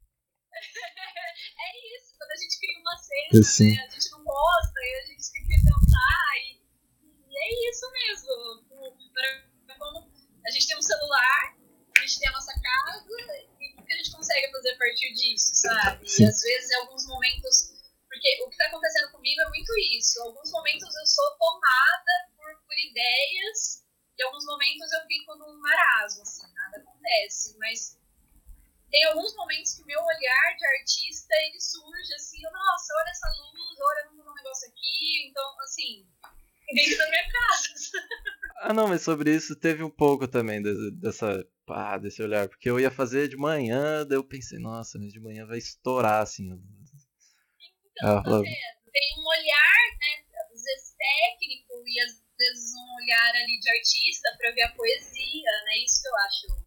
é 0.52 1.96
isso, 1.96 2.14
quando 2.18 2.30
a 2.30 2.36
gente 2.36 2.58
cria 2.58 2.78
uma 2.80 2.96
cena, 2.96 3.74
né, 3.76 3.86
a 3.86 3.90
gente 3.90 4.10
não 4.10 4.24
gosta, 4.24 4.80
e 4.80 5.02
a 5.02 5.06
gente 5.06 5.32
tem 5.32 5.42
que 5.42 5.62
pensar 5.62 6.02
e 7.28 7.38
é 7.38 7.70
isso 7.70 7.90
mesmo. 7.92 8.64
Como 9.78 10.12
a 10.46 10.50
gente 10.50 10.66
tem 10.66 10.76
um 10.76 10.82
celular, 10.82 11.56
a 11.96 12.00
gente 12.00 12.18
tem 12.20 12.28
a 12.28 12.32
nossa 12.32 12.52
casa, 12.60 13.06
e 13.08 13.51
gente 14.02 14.16
consegue 14.16 14.50
fazer 14.50 14.70
a 14.70 14.78
partir 14.78 15.14
disso, 15.14 15.54
sabe? 15.54 16.08
Sim. 16.08 16.24
E 16.24 16.26
às 16.26 16.40
vezes, 16.42 16.70
em 16.70 16.74
alguns 16.76 17.06
momentos. 17.06 17.72
Porque 18.08 18.42
o 18.44 18.48
que 18.48 18.54
está 18.54 18.66
acontecendo 18.66 19.10
comigo 19.12 19.40
é 19.40 19.48
muito 19.48 19.72
isso. 19.96 20.18
Em 20.18 20.22
alguns 20.22 20.50
momentos 20.50 20.94
eu 20.94 21.06
sou 21.06 21.30
tomada 21.38 22.12
por, 22.36 22.54
por 22.66 22.76
ideias, 22.76 23.82
e 24.18 24.22
em 24.22 24.26
alguns 24.26 24.44
momentos 24.44 24.92
eu 24.92 25.06
fico 25.06 25.34
num 25.36 25.58
marasmo, 25.60 26.22
assim, 26.22 26.52
nada 26.52 26.76
acontece. 26.76 27.56
Mas 27.58 27.98
tem 28.90 29.04
alguns 29.04 29.34
momentos 29.34 29.74
que 29.74 29.82
o 29.82 29.86
meu 29.86 29.98
olhar 29.98 30.56
de 30.58 30.66
artista 30.66 31.34
ele 31.46 31.58
surge 31.58 32.14
assim, 32.14 32.42
nossa, 32.42 32.92
olha 33.00 33.10
essa 33.10 33.28
luz, 33.28 33.78
olha 33.80 34.10
um 34.10 34.34
negócio 34.34 34.68
aqui. 34.68 35.28
Então, 35.30 35.60
assim, 35.60 36.06
dentro 36.74 36.98
da 36.98 37.08
minha 37.08 37.30
casa. 37.30 37.72
Ah, 38.58 38.72
não, 38.72 38.88
mas 38.88 39.02
sobre 39.02 39.34
isso 39.34 39.56
teve 39.56 39.82
um 39.82 39.90
pouco 39.90 40.28
também 40.28 40.62
dessa, 41.00 41.44
pá, 41.72 41.96
desse 41.96 42.22
olhar. 42.22 42.48
Porque 42.48 42.68
eu 42.68 42.78
ia 42.78 42.90
fazer 42.90 43.28
de 43.28 43.36
manhã, 43.36 44.06
daí 44.06 44.18
eu 44.18 44.24
pensei, 44.24 44.58
nossa, 44.58 44.98
mas 44.98 45.12
de 45.12 45.20
manhã 45.20 45.46
vai 45.46 45.56
estourar, 45.56 46.22
assim. 46.22 46.44
Então, 46.44 48.18
ah, 48.18 48.22
tá 48.22 48.30
Tem 48.30 49.18
um 49.18 49.26
olhar, 49.26 49.78
né, 49.98 50.24
às 50.52 50.62
vezes 50.62 50.94
técnico 50.98 51.82
e 51.86 52.00
às 52.00 52.22
vezes 52.38 52.74
um 52.74 52.94
olhar 53.02 53.34
ali 53.36 53.58
de 53.58 53.70
artista 53.70 54.28
para 54.36 54.52
ver 54.52 54.62
a 54.62 54.72
poesia, 54.72 55.52
né? 55.64 55.78
Isso 55.82 56.02
que 56.02 56.08
eu 56.08 56.16
acho. 56.16 56.66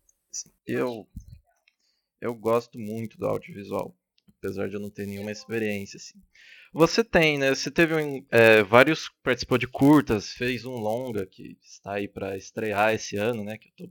Eu, 0.66 1.08
eu 2.20 2.36
gosto 2.36 2.80
muito 2.80 3.18
do 3.18 3.28
audiovisual, 3.28 3.96
apesar 4.38 4.68
de 4.68 4.76
eu 4.76 4.80
não 4.80 4.90
ter 4.90 5.06
nenhuma 5.06 5.32
experiência, 5.32 5.98
assim. 5.98 6.20
Você 6.74 7.06
tem, 7.06 7.38
né? 7.38 7.56
Você 7.56 7.72
teve 7.72 7.94
um, 7.94 8.26
é, 8.30 8.62
vários. 8.64 9.10
participou 9.24 9.58
de 9.58 9.68
curtas, 9.68 10.32
fez 10.32 10.66
um 10.66 10.74
longa 10.74 11.26
que 11.26 11.58
está 11.64 11.94
aí 11.94 12.08
para 12.08 12.36
estrear 12.36 12.94
esse 12.94 13.16
ano, 13.16 13.46
né? 13.46 13.58
Que 13.58 13.72
tô... 13.78 13.90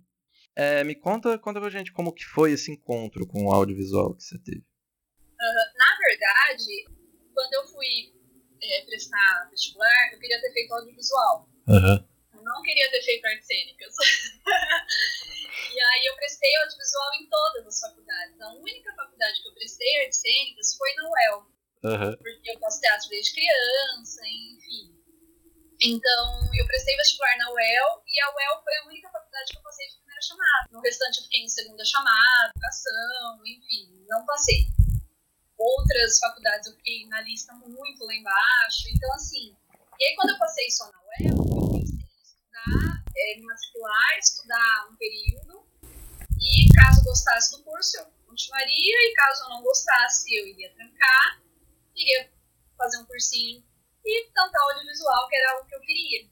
é, 0.57 0.85
me 0.85 0.95
conta, 0.95 1.39
conta 1.39 1.61
pra 1.61 1.71
gente 1.71 1.93
como 1.93 2.13
que 2.13 2.25
foi 2.25 2.53
esse 2.53 2.71
encontro 2.71 3.27
com 3.27 3.47
o 3.47 3.53
audiovisual 3.53 4.15
que 4.15 4.23
você 4.23 4.39
teve. 4.39 4.61
Uh, 4.61 5.67
na 5.77 5.99
verdade, 5.99 6.85
quando 7.35 7.55
eu 7.55 7.67
fui 7.69 8.15
é, 8.63 8.83
prestar 8.87 9.49
vestibular, 9.51 10.13
eu 10.13 10.19
queria 10.19 10.41
ter 10.41 10.53
feito 10.53 10.73
audiovisual. 10.75 11.49
Uhum. 11.67 12.09
Eu 12.35 12.43
não 12.43 12.63
queria 12.63 12.91
ter 12.91 13.03
feito 13.03 13.27
artes 13.27 13.47
cênicas. 13.47 13.95
e 15.75 15.81
aí 15.81 16.07
eu 16.07 16.17
prestei 16.17 16.55
audiovisual 16.57 17.11
em 17.21 17.29
todas 17.29 17.67
as 17.67 17.81
faculdades. 17.81 18.41
A 18.41 18.55
única 18.55 18.95
faculdade 18.95 19.43
que 19.43 19.49
eu 19.49 19.55
prestei 19.55 20.01
artes 20.03 20.21
cênicas 20.21 20.77
foi 20.77 20.95
na 20.95 21.11
UEL. 21.11 21.55
Uhum. 21.85 22.17
Porque 22.17 22.51
eu 22.51 22.59
faço 22.61 22.81
teatro 22.81 23.09
desde 23.11 23.35
criança, 23.35 24.21
enfim. 24.25 24.95
Então, 25.83 26.51
eu 26.55 26.67
prestei 26.67 26.97
vestibular 26.97 27.37
na 27.37 27.51
UEL 27.51 28.03
e 28.07 28.21
a 28.23 28.35
UEL 28.35 28.63
foi 28.63 28.77
a 28.77 28.87
única 28.87 29.11
faculdade 29.11 29.53
que 29.53 29.59
eu 29.59 29.63
passei 29.63 29.87
de 29.89 30.04
chamada. 30.27 30.69
No 30.71 30.81
restante, 30.81 31.19
eu 31.19 31.25
fiquei 31.25 31.43
em 31.43 31.49
segunda 31.49 31.85
chamada, 31.85 32.51
educação, 32.51 33.41
enfim, 33.47 34.05
não 34.09 34.25
passei. 34.25 34.67
Outras 35.57 36.19
faculdades 36.19 36.67
eu 36.67 36.77
fiquei 36.77 37.07
na 37.09 37.21
lista 37.23 37.53
muito 37.55 38.05
lá 38.05 38.15
embaixo. 38.15 38.89
Então, 38.95 39.13
assim, 39.15 39.57
e 39.99 40.05
aí 40.05 40.15
quando 40.17 40.31
eu 40.31 40.39
passei 40.39 40.71
só 40.71 40.91
na 40.91 40.99
UEL, 40.99 41.37
eu 41.37 41.71
pensei 41.71 41.99
em 41.99 42.23
estudar, 42.23 43.05
é, 43.17 43.37
me 43.37 43.47
matricular, 43.47 44.19
estudar 44.19 44.89
um 44.91 44.97
período. 44.97 45.65
E 46.41 46.73
caso 46.75 47.05
gostasse 47.05 47.57
do 47.57 47.63
curso, 47.63 47.97
eu 47.99 48.07
continuaria. 48.27 48.95
E 49.11 49.15
caso 49.15 49.45
eu 49.45 49.49
não 49.51 49.63
gostasse, 49.63 50.35
eu 50.35 50.49
iria 50.49 50.75
trancar 50.75 51.45
queria 51.95 52.29
fazer 52.77 52.99
um 52.99 53.07
cursinho 53.07 53.65
e 54.05 54.31
cantar 54.35 54.61
audiovisual, 54.61 55.29
que 55.29 55.37
era 55.37 55.53
algo 55.53 55.69
que 55.69 55.77
eu 55.77 55.81
queria. 55.81 56.29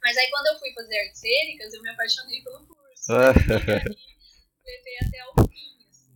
Mas 0.00 0.16
aí 0.16 0.30
quando 0.30 0.46
eu 0.46 0.58
fui 0.58 0.72
fazer 0.72 0.98
artes 1.00 1.20
cênicas, 1.20 1.74
eu 1.74 1.82
me 1.82 1.90
apaixonei 1.90 2.42
pelo 2.42 2.66
curso. 2.66 2.81
Levei 3.08 4.96
até 5.00 5.18
o 5.34 5.48
fim. 5.48 5.86
Assim. 5.90 6.12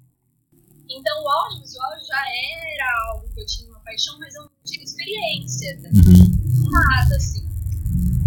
Então 0.89 1.23
o 1.23 1.29
audiovisual 1.29 1.93
já 2.07 2.25
era 2.31 3.09
algo 3.09 3.29
que 3.35 3.41
eu 3.41 3.47
tinha 3.47 3.69
uma 3.69 3.81
paixão, 3.81 4.19
mas 4.19 4.35
eu 4.35 4.43
não 4.43 4.51
tinha 4.65 4.85
experiência. 4.85 5.77
Né? 5.79 5.91
Uhum. 5.91 6.71
Nada, 6.71 7.17
assim. 7.17 7.47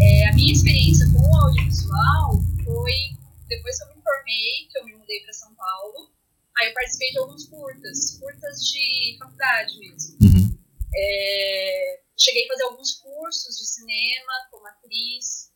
É, 0.01 0.29
a 0.29 0.33
minha 0.33 0.53
experiência 0.53 1.05
com 1.11 1.19
o 1.19 1.35
audiovisual 1.41 2.39
foi 2.63 3.17
depois 3.47 3.77
que 3.77 3.83
eu 3.83 3.95
me 3.95 4.01
formei, 4.01 4.67
que 4.69 4.79
eu 4.79 4.85
me 4.85 4.95
mudei 4.95 5.21
para 5.21 5.33
São 5.33 5.53
Paulo. 5.55 6.11
Aí 6.59 6.67
eu 6.67 6.73
participei 6.73 7.11
de 7.11 7.19
alguns 7.19 7.45
curtas, 7.47 8.19
curtas 8.19 8.59
de 8.65 9.17
faculdade 9.19 9.79
mesmo. 9.79 10.17
Uhum. 10.21 10.57
É, 10.93 12.01
cheguei 12.17 12.45
a 12.45 12.47
fazer 12.49 12.63
alguns 12.63 12.91
cursos 12.93 13.57
de 13.57 13.65
cinema 13.65 14.33
como 14.51 14.67
atriz, 14.67 15.51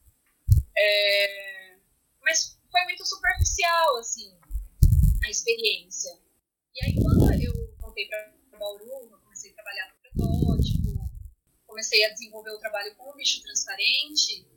é, 0.78 1.76
mas 2.22 2.58
foi 2.74 2.84
muito 2.86 3.06
superficial, 3.06 3.98
assim, 3.98 4.34
a 5.24 5.30
experiência. 5.30 6.10
E 6.74 6.86
aí, 6.86 6.96
quando 6.96 7.32
eu 7.40 7.54
voltei 7.80 8.08
para 8.08 8.34
Bauru, 8.58 9.10
eu 9.12 9.20
comecei 9.20 9.52
a 9.52 9.54
trabalhar 9.54 9.94
no 9.94 10.02
protótipo, 10.02 11.10
comecei 11.68 12.04
a 12.04 12.10
desenvolver 12.10 12.50
o 12.50 12.58
trabalho 12.58 12.96
com 12.96 13.12
o 13.12 13.16
bicho 13.16 13.44
transparente, 13.44 14.48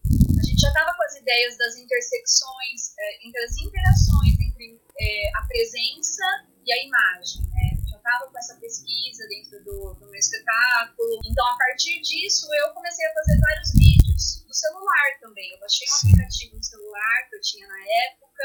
a 0.40 0.42
gente 0.42 0.61
já 0.61 0.68
estava 0.68 0.96
com 0.96 1.02
as 1.02 1.16
ideias 1.16 1.58
das 1.58 1.76
intersecções, 1.76 2.96
é, 2.99 3.26
entre 3.26 3.40
as 3.42 3.56
interações 3.58 4.40
entre 4.40 4.80
é, 4.99 5.37
a 5.37 5.42
presença 5.46 6.25
e 6.64 6.73
a 6.73 6.85
imagem, 6.85 7.42
né? 7.50 7.76
estava 8.06 8.30
com 8.30 8.38
essa 8.38 8.54
pesquisa 8.54 9.26
dentro 9.28 9.64
do, 9.64 9.94
do, 9.94 10.06
meu 10.06 10.14
espetáculo. 10.14 11.20
Então, 11.26 11.44
a 11.44 11.56
partir 11.58 12.00
disso, 12.00 12.46
eu 12.54 12.73
comecei 12.73 13.04
a 13.04 13.12
fazer 13.12 13.38
vários 13.40 13.75
vídeos 14.16 14.42
do 14.46 14.54
celular 14.54 15.20
também. 15.20 15.52
Eu 15.52 15.61
baixei 15.61 15.87
um 15.88 15.96
aplicativo 15.96 16.56
no 16.56 16.64
celular 16.64 17.28
que 17.28 17.37
eu 17.37 17.40
tinha 17.40 17.66
na 17.68 17.80
época 17.80 18.44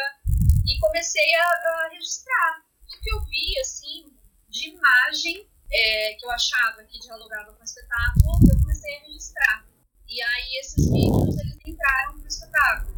e 0.68 0.80
comecei 0.80 1.36
a, 1.36 1.44
a 1.44 1.90
registrar 1.92 2.64
tudo 2.86 3.02
que 3.02 3.14
eu 3.14 3.24
vi, 3.26 3.60
assim, 3.60 4.06
de 4.50 4.70
imagem 4.70 5.50
é, 5.72 6.14
que 6.16 6.26
eu 6.26 6.32
achava 6.32 6.84
que 6.84 7.00
dialogava 7.00 7.54
com 7.54 7.62
o 7.62 7.64
espetáculo, 7.64 8.40
eu 8.52 8.60
comecei 8.60 8.98
a 8.98 9.02
registrar. 9.02 9.66
E 10.08 10.22
aí, 10.22 10.60
esses 10.60 10.92
vídeos, 10.92 11.40
eles 11.40 11.58
entraram 11.66 12.18
no 12.18 12.28
espetáculo. 12.28 12.92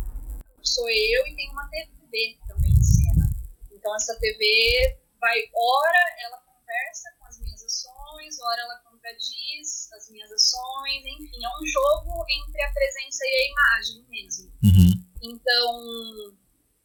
Sou 0.64 0.90
eu 0.90 1.28
e 1.28 1.36
tem 1.36 1.52
uma 1.52 1.70
TV 1.70 2.40
também 2.48 2.72
em 2.72 2.82
cena. 2.82 3.30
Então, 3.72 3.96
essa 3.96 4.18
TV 4.20 5.00
vai, 5.20 5.38
ora, 5.54 6.16
ela 6.26 6.38
conversa 6.40 7.14
com 7.20 7.26
as 7.28 7.40
minhas 7.40 7.64
ações, 7.64 8.40
ora 8.42 8.62
ela 8.62 8.82
contradiz 9.04 9.92
as 9.92 10.10
minhas 10.10 10.32
ações, 10.32 11.04
enfim, 11.06 11.44
é 11.44 11.50
um 11.50 11.66
jogo 11.66 12.26
entre 12.30 12.64
a 12.64 12.72
presença 12.72 13.26
e 13.26 13.36
a 13.36 13.52
imagem 13.52 14.06
mesmo. 14.10 14.54
Uhum. 14.64 15.04
Então, 15.22 16.38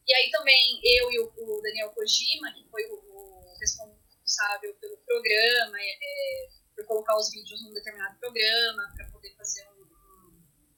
e 0.07 0.15
aí 0.15 0.31
também 0.31 0.81
eu 0.83 1.13
e 1.13 1.21
o, 1.21 1.61
Daniel 1.63 1.91
Kojima, 1.91 2.53
que 2.53 2.69
foi 2.71 2.85
o, 2.91 3.55
responsável 3.61 4.75
pelo 4.81 4.97
programa, 4.99 5.77
é, 5.81 5.91
é, 5.91 6.49
por 6.75 6.87
colocar 6.87 7.17
os 7.17 7.31
vídeos 7.31 7.63
num 7.63 7.73
determinado 7.73 8.19
programa, 8.19 8.93
para 8.97 9.11
poder 9.11 9.35
fazer 9.37 9.67
um, 9.71 9.83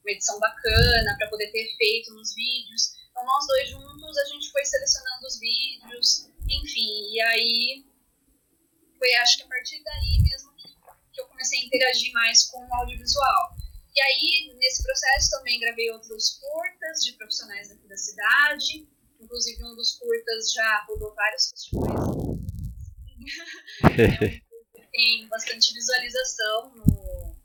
uma 0.03 0.11
edição 0.11 0.39
bacana, 0.39 1.17
para 1.19 1.29
poder 1.29 1.51
ter 1.51 1.73
efeito 1.73 2.15
nos 2.15 2.35
vídeos. 2.35 2.95
Então, 3.11 3.25
nós 3.25 3.47
dois 3.47 3.69
juntos, 3.69 4.19
a 4.19 4.25
gente 4.27 4.51
foi 4.51 4.65
selecionando 4.65 5.27
os 5.27 5.39
vídeos, 5.39 6.31
enfim, 6.49 7.13
e 7.13 7.21
aí 7.21 7.85
foi 8.99 9.15
acho 9.17 9.39
que 9.39 9.45
a 9.45 9.49
partir 9.49 9.83
daí 9.83 10.23
mesmo 10.23 10.51
que 11.21 11.25
eu 11.25 11.29
comecei 11.29 11.61
a 11.61 11.65
interagir 11.65 12.13
mais 12.13 12.47
com 12.47 12.59
o 12.59 12.75
audiovisual. 12.75 13.55
E 13.95 14.01
aí, 14.01 14.55
nesse 14.57 14.83
processo, 14.83 15.31
também 15.31 15.61
gravei 15.61 15.91
outros 15.91 16.39
curtas 16.39 17.05
de 17.05 17.13
profissionais 17.15 17.71
aqui 17.71 17.87
da 17.89 17.97
cidade. 17.97 18.89
Inclusive, 19.21 19.65
um 19.65 19.75
dos 19.75 19.99
curtas 19.99 20.53
já 20.53 20.85
rodou 20.89 21.15
vários 21.15 21.51
festivais. 21.51 22.01
é 23.99 24.51
tem 24.91 25.29
bastante 25.29 25.73
visualização, 25.73 26.75
no, 26.75 27.37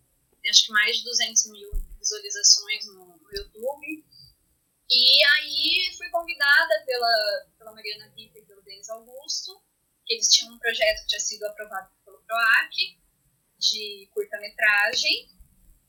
acho 0.50 0.66
que 0.66 0.72
mais 0.72 0.98
de 0.98 1.04
200 1.04 1.52
mil 1.52 1.72
visualizações 2.00 2.86
no, 2.88 3.06
no 3.06 3.30
YouTube. 3.32 4.06
E 4.90 5.24
aí, 5.24 5.96
fui 5.98 6.10
convidada 6.10 6.84
pela, 6.86 7.46
pela 7.58 7.74
Mariana 7.74 8.14
Ripa 8.16 8.40
e 8.40 8.46
pelo 8.46 8.62
Denis 8.62 8.90
Augusto 8.90 9.62
que 10.06 10.14
eles 10.14 10.28
tinham 10.28 10.54
um 10.54 10.60
projeto 10.60 11.02
que 11.02 11.08
tinha 11.08 11.20
sido 11.20 11.44
aprovado 11.46 11.90
pelo 12.06 12.20
PROAC 12.20 13.05
de 13.72 14.10
curta-metragem 14.14 15.30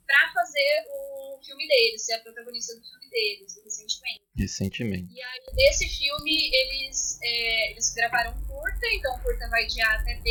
para 0.06 0.33
fazer 0.33 0.85
o 0.88 1.40
filme 1.45 1.66
deles, 1.66 2.04
ser 2.04 2.14
a 2.14 2.21
protagonista 2.21 2.75
do 2.76 2.85
filme 2.85 3.11
deles, 3.11 3.61
recentemente. 3.64 4.23
Recentemente. 4.37 5.12
E 5.12 5.23
aí, 5.23 5.40
nesse 5.52 5.88
filme, 5.88 6.50
eles, 6.54 7.18
é, 7.23 7.73
eles 7.73 7.92
gravaram 7.92 8.33
curta, 8.47 8.87
então 8.92 9.18
curta 9.21 9.49
vai 9.49 9.66
de 9.66 9.80
A 9.83 9.95
até 9.97 10.14
B, 10.21 10.30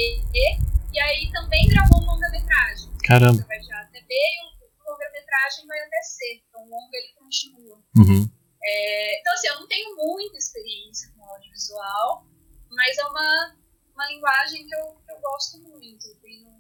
e 0.94 1.00
aí 1.00 1.30
também 1.32 1.68
gravou 1.68 2.02
um 2.02 2.06
longa-metragem. 2.06 2.90
Caramba. 3.04 3.34
Curta 3.34 3.48
vai 3.48 3.60
de 3.60 3.74
A 3.74 3.82
até 3.82 4.02
B 4.02 4.14
e 4.14 4.46
o 4.64 4.92
longa-metragem 4.92 5.68
vai 5.68 5.80
até 5.80 6.02
C, 6.04 6.42
então 6.48 6.64
o 6.64 6.70
longa 6.70 6.98
ele 6.98 7.14
continua. 7.16 7.84
Uhum. 7.98 8.30
É, 8.64 9.20
então, 9.20 9.34
assim, 9.34 9.48
eu 9.48 9.60
não 9.60 9.68
tenho 9.68 9.96
muita 9.98 10.38
experiência 10.38 11.12
com 11.16 11.26
audiovisual, 11.26 12.26
mas 12.70 12.98
é 12.98 13.06
uma 13.06 13.56
uma 13.96 14.08
linguagem 14.08 14.68
que 14.68 14.76
eu, 14.76 14.86
que 15.06 15.12
eu 15.12 15.20
gosto 15.22 15.58
muito, 15.60 16.14
tenho, 16.22 16.55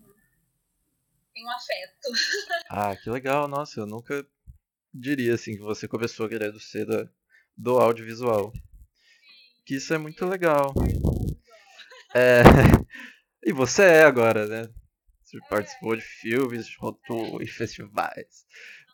tenho 1.35 1.49
afeto. 1.49 2.09
Ah, 2.69 2.95
que 2.95 3.09
legal, 3.09 3.47
nossa, 3.47 3.79
eu 3.79 3.85
nunca 3.85 4.25
diria 4.91 5.35
assim 5.35 5.55
que 5.55 5.61
você 5.61 5.87
começou 5.87 6.27
querendo 6.27 6.59
ser 6.59 6.85
da, 6.85 7.07
do 7.55 7.77
audiovisual. 7.77 8.51
Que 9.65 9.75
isso 9.75 9.93
é 9.93 9.97
muito 9.97 10.25
legal. 10.25 10.73
É, 12.15 12.41
e 13.45 13.53
você 13.53 13.83
é 13.83 14.03
agora, 14.03 14.47
né? 14.47 14.67
Você 15.23 15.37
é. 15.37 15.47
participou 15.47 15.95
de 15.95 16.01
filmes, 16.01 16.75
rodou 16.77 17.41
em 17.41 17.47
festivais. 17.47 18.45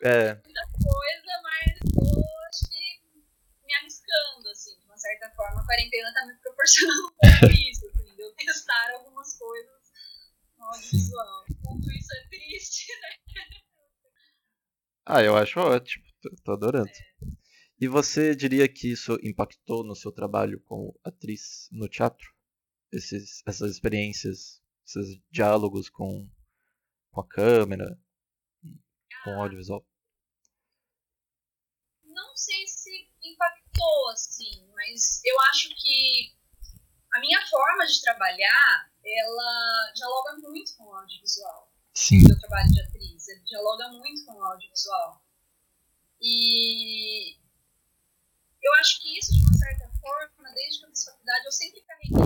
É. 0.04 0.34
Muita 0.34 0.68
coisa, 0.72 1.42
mas 1.44 1.80
tô 1.94 2.22
me 3.66 3.74
arriscando, 3.76 4.50
assim, 4.52 4.78
de 4.80 4.86
uma 4.86 4.98
certa 4.98 5.30
forma. 5.36 5.62
A 5.62 5.66
quarentena 5.66 6.14
tá 6.14 6.26
me 6.26 6.34
proporcionando 6.36 7.06
um 7.06 7.12
pouco 7.12 7.54
isso 7.56 7.92
eu 8.22 8.36
testar 8.36 8.92
algumas 8.94 9.38
coisas 9.38 9.82
no 10.58 10.66
audiovisual. 10.66 11.46
Isso 11.80 12.14
é 12.14 12.28
triste, 12.30 12.88
né? 13.02 13.62
Ah, 15.06 15.22
eu 15.22 15.36
acho 15.36 15.60
ótimo. 15.60 16.06
Tô, 16.22 16.30
tô 16.44 16.52
adorando. 16.54 16.90
É. 16.90 17.42
E 17.80 17.88
você 17.88 18.36
diria 18.36 18.72
que 18.72 18.92
isso 18.92 19.18
impactou 19.24 19.84
no 19.84 19.96
seu 19.96 20.12
trabalho 20.12 20.62
como 20.62 20.98
atriz 21.04 21.68
no 21.72 21.90
teatro? 21.90 22.32
Esses, 22.92 23.42
essas 23.48 23.72
experiências, 23.72 24.62
esses 24.86 25.20
diálogos 25.32 25.90
com, 25.90 26.30
com 27.10 27.22
a 27.22 27.28
câmera, 27.28 28.00
com 29.24 29.32
o 29.32 29.34
ah. 29.34 29.44
audiovisual? 29.44 29.84
Não 32.04 32.36
sei 32.36 32.68
se 32.68 33.10
impactou, 33.24 34.10
assim, 34.10 34.68
mas 34.76 35.22
eu 35.26 35.40
acho 35.50 35.70
que 35.70 36.38
a 37.14 37.20
minha 37.20 37.40
forma 37.48 37.86
de 37.88 38.02
trabalhar, 38.02 38.91
ela 39.04 39.92
dialoga 39.96 40.38
muito 40.38 40.76
com 40.78 40.86
o 40.86 40.96
audiovisual. 40.96 41.72
Sim. 41.94 42.20
O 42.26 42.28
meu 42.30 42.40
trabalho 42.40 42.72
de 42.72 42.82
atriz, 42.82 43.28
ele 43.28 43.42
dialoga 43.42 43.90
muito 43.90 44.26
com 44.26 44.34
o 44.34 44.44
audiovisual. 44.44 45.22
E 46.22 47.36
eu 48.64 48.74
acho 48.80 49.02
que 49.02 49.18
isso, 49.18 49.34
de 49.34 49.42
uma 49.42 49.54
certa 49.54 49.90
forma, 50.00 50.52
desde 50.54 50.80
que 50.80 50.86
eu 50.86 50.90
fiz 50.90 51.06
faculdade, 51.06 51.46
eu 51.46 51.52
sempre 51.52 51.82
carreguei. 51.82 52.22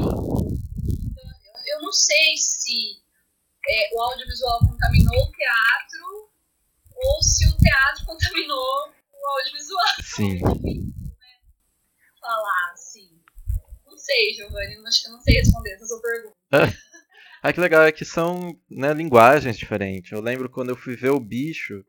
Eu, 1.15 1.77
eu 1.77 1.81
não 1.81 1.93
sei 1.93 2.37
se 2.37 3.01
é, 3.67 3.95
o 3.95 4.01
audiovisual 4.01 4.59
contaminou 4.59 5.23
o 5.23 5.31
teatro 5.31 6.29
ou 6.93 7.23
se 7.23 7.47
o 7.47 7.57
teatro 7.57 8.05
contaminou 8.05 8.93
o 9.13 9.27
audiovisual. 9.27 9.95
Sim. 10.03 10.39
É 10.45 10.53
difícil, 10.53 11.15
né? 11.19 11.41
Falar 12.19 12.71
assim. 12.73 13.23
Não 13.85 13.97
sei, 13.97 14.33
Giovanni, 14.33 14.75
acho 14.85 15.01
que 15.01 15.07
eu 15.07 15.11
não 15.13 15.21
sei 15.21 15.35
responder 15.35 15.73
essa 15.73 15.87
sua 15.87 16.01
pergunta. 16.01 16.34
Ah, 17.41 17.53
que 17.53 17.59
legal, 17.59 17.83
é 17.83 17.91
que 17.91 18.05
são 18.05 18.59
né, 18.69 18.93
linguagens 18.93 19.57
diferentes. 19.57 20.11
Eu 20.11 20.21
lembro 20.21 20.49
quando 20.49 20.69
eu 20.69 20.75
fui 20.75 20.95
ver 20.95 21.11
o 21.11 21.19
bicho 21.19 21.85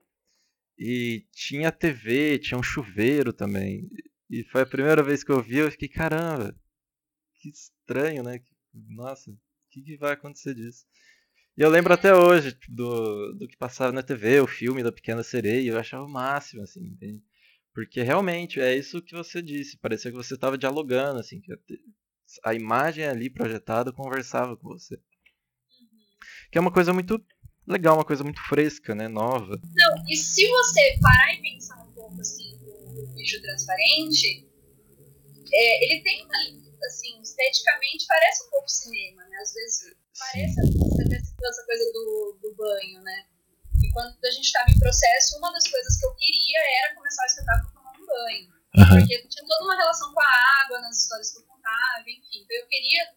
e 0.79 1.25
tinha 1.33 1.73
TV, 1.73 2.39
tinha 2.39 2.59
um 2.59 2.63
chuveiro 2.63 3.33
também. 3.33 3.89
E 4.31 4.45
foi 4.45 4.63
a 4.63 4.67
primeira 4.67 5.03
vez 5.03 5.23
que 5.23 5.31
eu 5.31 5.43
vi, 5.43 5.59
eu 5.59 5.71
fiquei, 5.71 5.89
caramba, 5.89 6.55
que 7.41 7.49
estranho, 7.49 8.23
né? 8.23 8.41
Nossa, 8.75 9.31
o 9.31 9.39
que, 9.71 9.83
que 9.83 9.97
vai 9.97 10.13
acontecer 10.13 10.55
disso? 10.55 10.85
E 11.57 11.63
eu 11.63 11.71
lembro 11.71 11.95
até 11.95 12.15
hoje 12.15 12.53
tipo, 12.53 12.75
do, 12.75 13.33
do 13.33 13.49
que 13.49 13.57
passava 13.57 13.93
na 13.93 14.03
TV, 14.03 14.41
o 14.41 14.47
filme 14.47 14.83
da 14.83 14.93
Pequena 14.93 15.23
Sereia, 15.23 15.71
eu 15.71 15.79
achava 15.79 16.05
o 16.05 16.11
máximo, 16.11 16.63
assim, 16.63 16.85
entende? 16.85 17.23
Porque 17.73 18.03
realmente 18.03 18.61
é 18.61 18.77
isso 18.77 19.03
que 19.03 19.15
você 19.15 19.41
disse, 19.41 19.79
parecia 19.79 20.11
que 20.11 20.17
você 20.17 20.35
estava 20.35 20.59
dialogando, 20.59 21.19
assim, 21.19 21.41
que 21.41 21.53
a 22.45 22.55
imagem 22.55 23.05
ali 23.05 23.31
projetada 23.31 23.93
conversava 23.93 24.57
com 24.57 24.69
você. 24.69 24.99
Que 26.50 26.59
é 26.59 26.61
uma 26.61 26.73
coisa 26.73 26.93
muito 26.93 27.23
legal, 27.66 27.97
uma 27.97 28.05
coisa 28.05 28.23
muito 28.23 28.40
fresca, 28.49 28.95
né, 28.95 29.09
nova. 29.09 29.61
Não, 29.75 30.05
e 30.09 30.16
se 30.16 30.47
você 30.49 30.99
parar 31.00 31.35
e 31.35 31.43
pensar 31.43 31.83
um 31.85 31.93
pouco, 31.93 32.21
assim, 32.21 32.57
do 32.95 33.07
bicho 33.14 33.43
transparente, 33.43 34.47
é, 35.52 35.85
ele 35.85 36.02
tem 36.02 36.25
uma, 36.25 36.87
assim, 36.87 37.21
esteticamente 37.21 38.07
parece 38.07 38.47
um 38.47 38.50
pouco 38.50 38.69
cinema, 38.69 39.25
né? 39.25 39.37
Às 39.43 39.52
vezes 39.52 39.95
parece 40.19 40.61
até 40.61 41.16
essa 41.16 41.64
coisa 41.64 41.93
do, 41.93 42.38
do 42.43 42.55
banho, 42.55 43.02
né? 43.02 43.26
E 43.83 43.93
quando 43.93 44.16
a 44.25 44.31
gente 44.31 44.45
estava 44.45 44.71
em 44.71 44.78
processo, 44.78 45.38
uma 45.38 45.52
das 45.52 45.66
coisas 45.69 45.99
que 45.99 46.07
eu 46.07 46.14
queria 46.14 46.59
era 46.85 46.95
começar 46.95 47.23
o 47.23 47.26
espetáculo 47.26 47.73
tomando 47.73 48.07
banho. 48.07 48.57
Uhum. 48.76 48.88
Porque 48.88 49.28
tinha 49.28 49.47
toda 49.47 49.64
uma 49.64 49.76
relação 49.76 50.12
com 50.12 50.21
a 50.21 50.64
água 50.64 50.81
nas 50.81 50.99
histórias 50.99 51.31
que 51.33 51.38
eu 51.38 51.46
enfim. 52.01 52.43
Então 52.43 52.57
eu 52.57 52.67
queria 52.67 53.15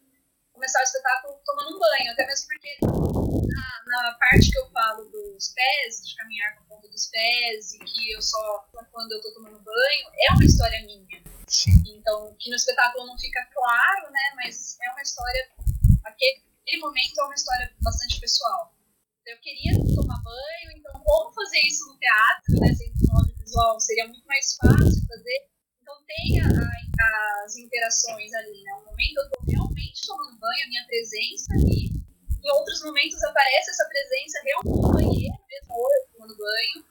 começar 0.53 0.79
o 0.79 0.83
espetáculo 0.83 1.39
tomando 1.45 1.75
um 1.75 1.79
banho, 1.79 2.11
até 2.11 2.25
mesmo 2.25 2.47
porque 2.47 2.77
na, 2.81 4.03
na, 4.03 4.13
parte 4.15 4.51
que 4.51 4.57
eu 4.57 4.69
falo 4.71 5.05
dos 5.05 5.49
pés, 5.49 6.01
de 6.05 6.15
caminhar 6.15 6.55
com 6.55 6.63
a 6.63 6.67
ponta 6.67 6.89
dos 6.89 7.07
pés, 7.07 7.73
e 7.73 7.79
que 7.79 8.11
eu 8.11 8.21
só 8.21 8.67
quando 8.91 9.11
eu 9.13 9.21
tô 9.21 9.33
tomando 9.33 9.59
banho, 9.61 10.05
é 10.29 10.33
uma 10.33 10.43
história 10.43 10.81
minha. 10.83 11.23
Então, 11.87 12.35
que 12.39 12.49
no 12.49 12.55
espetáculo 12.55 13.07
não 13.07 13.17
fica 13.17 13.43
claro, 13.53 14.11
né, 14.11 14.33
mas 14.35 14.77
é 14.83 14.91
uma 14.91 15.01
história, 15.01 15.49
aquele, 16.05 16.43
momento 16.79 17.19
é 17.19 17.23
uma 17.23 17.33
história 17.33 17.73
bastante 17.81 18.19
pessoal. 18.19 18.75
Eu 19.25 19.37
queria 19.39 19.73
tomar 19.95 20.21
banho, 20.21 20.71
então 20.75 21.01
como 21.03 21.33
fazer 21.33 21.59
isso 21.65 21.87
no 21.87 21.97
teatro, 21.97 22.59
né, 22.59 22.73
sem 22.75 22.93
no 23.01 23.17
audiovisual, 23.17 23.79
seria 23.79 24.07
muito 24.07 24.25
mais 24.25 24.55
fácil 24.55 25.07
fazer. 25.07 25.49
Então 25.89 26.03
tem 26.05 26.39
a, 26.39 26.45
a, 26.45 27.45
as 27.45 27.57
interações 27.57 28.31
ali, 28.35 28.61
né, 28.61 28.73
um 28.75 28.85
momento 28.85 29.17
eu 29.17 29.29
tô 29.31 29.41
realmente 29.49 30.05
tomando 30.05 30.37
banho, 30.37 30.65
a 30.65 30.67
minha 30.67 30.85
presença 30.85 31.53
ali, 31.53 31.87
em 31.87 32.51
outros 32.51 32.83
momentos 32.83 33.23
aparece 33.23 33.71
essa 33.71 33.89
presença 33.89 34.39
realmente 34.43 34.81
no 34.81 34.91
banheiro, 34.93 35.35
mesmo 35.49 35.73
eu 35.73 36.07
tomando 36.13 36.37
banho, 36.37 36.85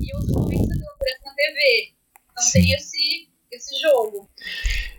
e 0.00 0.14
outros 0.14 0.32
momentos 0.32 0.82
eu 0.82 0.90
aparece 0.90 1.24
na 1.24 1.34
TV. 1.34 1.94
Então 2.32 2.44
Sim. 2.44 2.52
tem 2.52 2.72
esse, 2.72 3.30
esse 3.52 3.80
jogo. 3.80 4.28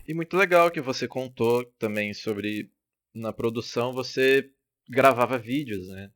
E 0.08 0.14
muito 0.14 0.38
legal 0.38 0.72
que 0.72 0.80
você 0.80 1.06
contou 1.06 1.66
também 1.78 2.14
sobre 2.14 2.72
na 3.14 3.34
produção 3.34 3.92
você 3.92 4.50
gravava 4.90 5.38
vídeos, 5.38 5.90
né? 5.90 6.10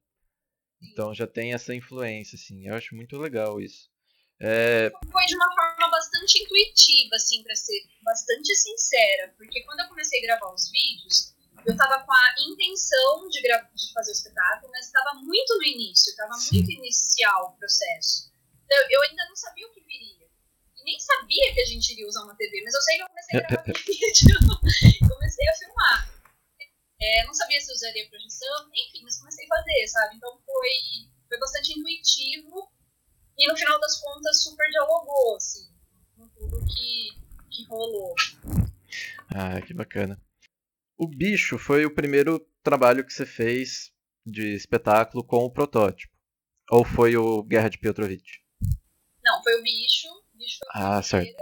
Então 0.82 1.13
já 1.13 1.28
tem 1.28 1.54
essa 1.54 1.76
influência, 1.76 2.38
assim. 2.38 2.67
Eu 2.67 2.76
acho 2.76 2.95
muito 2.95 3.17
legal 3.17 3.60
isso. 3.60 3.91
É... 4.39 4.91
Foi 5.12 5.26
de 5.26 5.36
uma 5.36 5.45
forma 5.54 5.71
bastante 6.02 6.42
intuitiva, 6.42 7.16
assim, 7.16 7.44
para 7.44 7.56
ser 7.56 7.80
bastante 8.02 8.56
sincera, 8.56 9.34
porque 9.38 9.62
quando 9.64 9.82
eu 9.82 9.88
comecei 9.88 10.20
a 10.20 10.24
gravar 10.24 10.54
os 10.54 10.70
vídeos, 10.72 11.36
eu 11.64 11.74
estava 11.74 12.04
com 12.04 12.12
a 12.12 12.36
intenção 12.40 13.30
de, 13.30 13.40
de 13.42 13.94
fazer 13.94 14.12
o 14.12 14.18
espetáculo, 14.18 14.72
mas 14.72 14.88
estava 14.88 15.14
muito 15.22 15.56
no 15.58 15.64
início, 15.64 16.10
estava 16.10 16.34
muito 16.52 16.72
inicial 16.72 17.54
o 17.54 17.58
processo. 17.58 18.32
Então, 18.66 18.80
eu 18.90 19.02
ainda 19.04 19.24
não 19.30 19.36
sabia 19.36 19.68
o 19.68 19.72
que 19.72 19.82
viria. 19.82 20.28
E 20.76 20.84
nem 20.84 21.00
sabia 21.00 21.54
que 21.54 21.62
a 21.62 21.66
gente 21.66 21.94
iria 21.94 22.08
usar 22.08 22.24
uma 22.24 22.36
TV, 22.36 22.64
mas 22.64 22.74
eu 22.74 22.82
sei 22.82 22.96
que 22.96 23.04
eu 23.04 23.08
comecei 23.08 23.40
a 23.40 23.44
gravar 23.46 23.64
vídeo, 23.86 25.06
comecei 25.08 25.48
a 25.48 25.56
filmar. 25.56 26.12
É, 27.00 27.26
não 27.26 27.34
sabia 27.34 27.62
se 27.62 27.72
usaria 27.74 28.10
projeção, 28.10 28.70
enfim, 28.74 29.04
mas 29.04 29.20
comecei 29.20 29.46
a 29.46 29.56
fazer, 29.56 29.88
sabe? 29.88 30.16
Então 30.16 30.40
foi, 30.44 30.72
foi 31.28 31.38
bastante 31.38 31.78
intuitivo 31.78 32.72
e 33.38 33.48
no 33.48 33.56
final 33.56 33.80
das 33.80 34.00
contas 34.00 34.44
super 34.44 34.68
dialogou, 34.70 35.36
assim, 35.36 35.72
tudo 36.42 36.66
que, 36.66 37.10
que 37.50 37.66
rolou. 37.68 38.16
Ah, 39.34 39.62
que 39.62 39.74
bacana. 39.74 40.20
O 40.98 41.08
Bicho 41.08 41.58
foi 41.58 41.86
o 41.86 41.94
primeiro 41.94 42.40
trabalho 42.64 43.06
que 43.06 43.14
você 43.14 43.26
fez 43.26 43.92
de 44.26 44.56
espetáculo 44.56 45.24
com 45.24 45.46
o 45.46 45.52
protótipo? 45.52 46.14
Ou 46.70 46.86
foi 46.86 47.16
o 47.16 47.44
Guerra 47.44 47.70
de 47.70 47.78
Petrovich? 47.78 48.42
Não, 49.24 49.42
foi 49.44 49.60
o 49.60 49.64
Bicho. 49.64 50.08
O 50.34 50.38
bicho 50.38 50.58
foi 50.60 50.68
ah, 50.74 51.02
certo. 51.02 51.38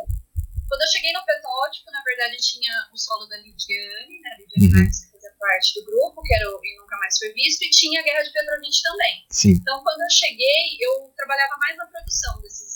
Quando 0.67 0.81
eu 0.81 0.91
cheguei 0.91 1.11
no 1.13 1.25
protótipo, 1.25 1.89
na 1.91 2.03
verdade 2.03 2.37
tinha 2.37 2.71
o 2.93 2.97
solo 2.97 3.25
da 3.25 3.37
Lidiane, 3.37 4.21
né? 4.21 4.29
Lidiane 4.37 4.73
uhum. 4.73 4.79
Marques, 4.79 5.05
que 5.05 5.11
fazia 5.11 5.31
parte 5.39 5.79
do 5.79 5.85
grupo, 5.85 6.21
que 6.21 6.33
era 6.33 6.47
o 6.47 6.59
E 6.63 6.77
Nunca 6.77 6.97
Mais 6.97 7.17
Foi 7.17 7.33
Visto, 7.33 7.63
e 7.63 7.69
tinha 7.71 7.99
a 7.99 8.03
Guerra 8.03 8.23
de 8.23 8.31
Petrovich 8.31 8.83
também. 8.83 9.25
Sim. 9.31 9.51
Então, 9.53 9.83
quando 9.83 10.01
eu 10.01 10.09
cheguei, 10.11 10.77
eu 10.79 11.11
trabalhava 11.17 11.57
mais 11.57 11.75
na 11.77 11.87
produção 11.87 12.39
desses. 12.41 12.68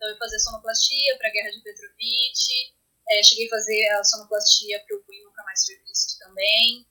Então, 0.00 0.08
eu 0.08 0.16
fazia 0.16 0.38
sonoplastia 0.38 1.18
para 1.18 1.28
a 1.28 1.30
Guerra 1.30 1.50
de 1.50 1.60
Petrovich, 1.60 2.72
é, 3.10 3.22
cheguei 3.22 3.46
a 3.48 3.50
fazer 3.50 3.86
a 3.88 4.02
sonoplastia 4.02 4.80
para 4.80 4.96
o 4.96 5.04
E 5.12 5.24
Nunca 5.24 5.42
Mais 5.44 5.60
Foi 5.66 5.76
Visto 5.84 6.18
também. 6.18 6.86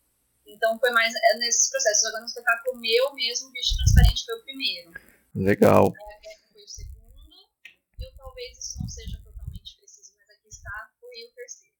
Então, 0.45 0.77
foi 0.77 0.91
mais 0.91 1.11
é, 1.15 1.37
nesses 1.39 1.71
processos. 1.71 2.05
Agora, 2.05 2.21
no 2.21 2.27
espetáculo 2.27 2.79
meu 2.79 3.13
mesmo, 3.15 3.49
o 3.49 3.51
Bicho 3.51 3.75
Transparente 3.77 4.25
foi 4.25 4.35
o 4.35 4.43
primeiro. 4.43 4.91
Legal. 5.33 5.87
É, 5.87 6.51
foi 6.53 6.63
o 6.63 6.67
segundo. 6.67 7.09
E 7.97 8.15
talvez 8.15 8.59
isso 8.59 8.79
não 8.79 8.87
seja 8.87 9.17
e 11.19 11.25
o 11.25 11.33
terceiro. 11.33 11.75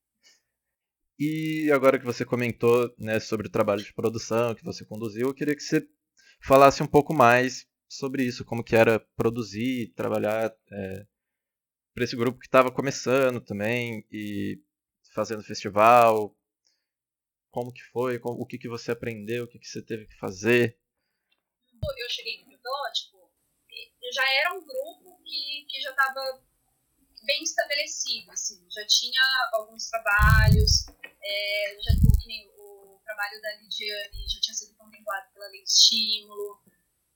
E 1.19 1.71
agora 1.71 1.99
que 1.99 2.05
você 2.05 2.25
comentou 2.25 2.93
né, 2.97 3.19
sobre 3.19 3.47
o 3.47 3.51
trabalho 3.51 3.83
de 3.83 3.93
produção 3.93 4.55
que 4.55 4.63
você 4.63 4.85
conduziu, 4.85 5.27
eu 5.27 5.33
queria 5.33 5.55
que 5.55 5.61
você 5.61 5.85
falasse 6.41 6.81
um 6.81 6.87
pouco 6.87 7.13
mais 7.13 7.67
sobre 7.87 8.23
isso, 8.23 8.45
como 8.45 8.63
que 8.63 8.75
era 8.75 8.99
produzir, 9.15 9.93
trabalhar 9.95 10.53
é, 10.71 11.05
para 11.93 12.04
esse 12.04 12.15
grupo 12.15 12.39
que 12.39 12.47
estava 12.47 12.71
começando 12.71 13.41
também 13.41 14.06
e 14.12 14.62
fazendo 15.13 15.43
festival. 15.43 16.36
Como 17.52 17.73
que 17.73 17.82
foi? 17.91 18.19
o 18.23 18.45
que, 18.45 18.58
que 18.58 18.69
você 18.69 18.91
aprendeu? 18.91 19.45
O 19.45 19.47
que, 19.47 19.60
que 19.60 19.67
você 19.67 19.82
teve 19.82 20.06
que 20.06 20.17
fazer? 20.17 20.78
Eu 21.97 22.10
cheguei 22.10 22.39
no 22.39 22.49
protótipo, 22.49 23.32
já 24.13 24.34
era 24.41 24.54
um 24.54 24.65
grupo 24.65 25.21
que, 25.23 25.65
que 25.67 25.82
já 25.82 25.91
estava 25.91 26.43
bem 27.23 27.43
estabelecido, 27.43 28.32
assim, 28.32 28.65
já 28.69 28.86
tinha 28.88 29.21
alguns 29.54 29.89
trabalhos, 29.89 30.88
é, 31.21 31.78
já 31.82 31.91
o, 32.58 32.95
o 32.95 33.02
trabalho 33.04 33.41
da 33.41 33.56
Lidiane 33.58 34.28
já 34.28 34.41
tinha 34.41 34.56
sido 34.56 34.75
contemplado 34.75 35.32
pela 35.34 35.47
lei 35.47 35.63
de 35.63 35.69
estímulo, 35.69 36.62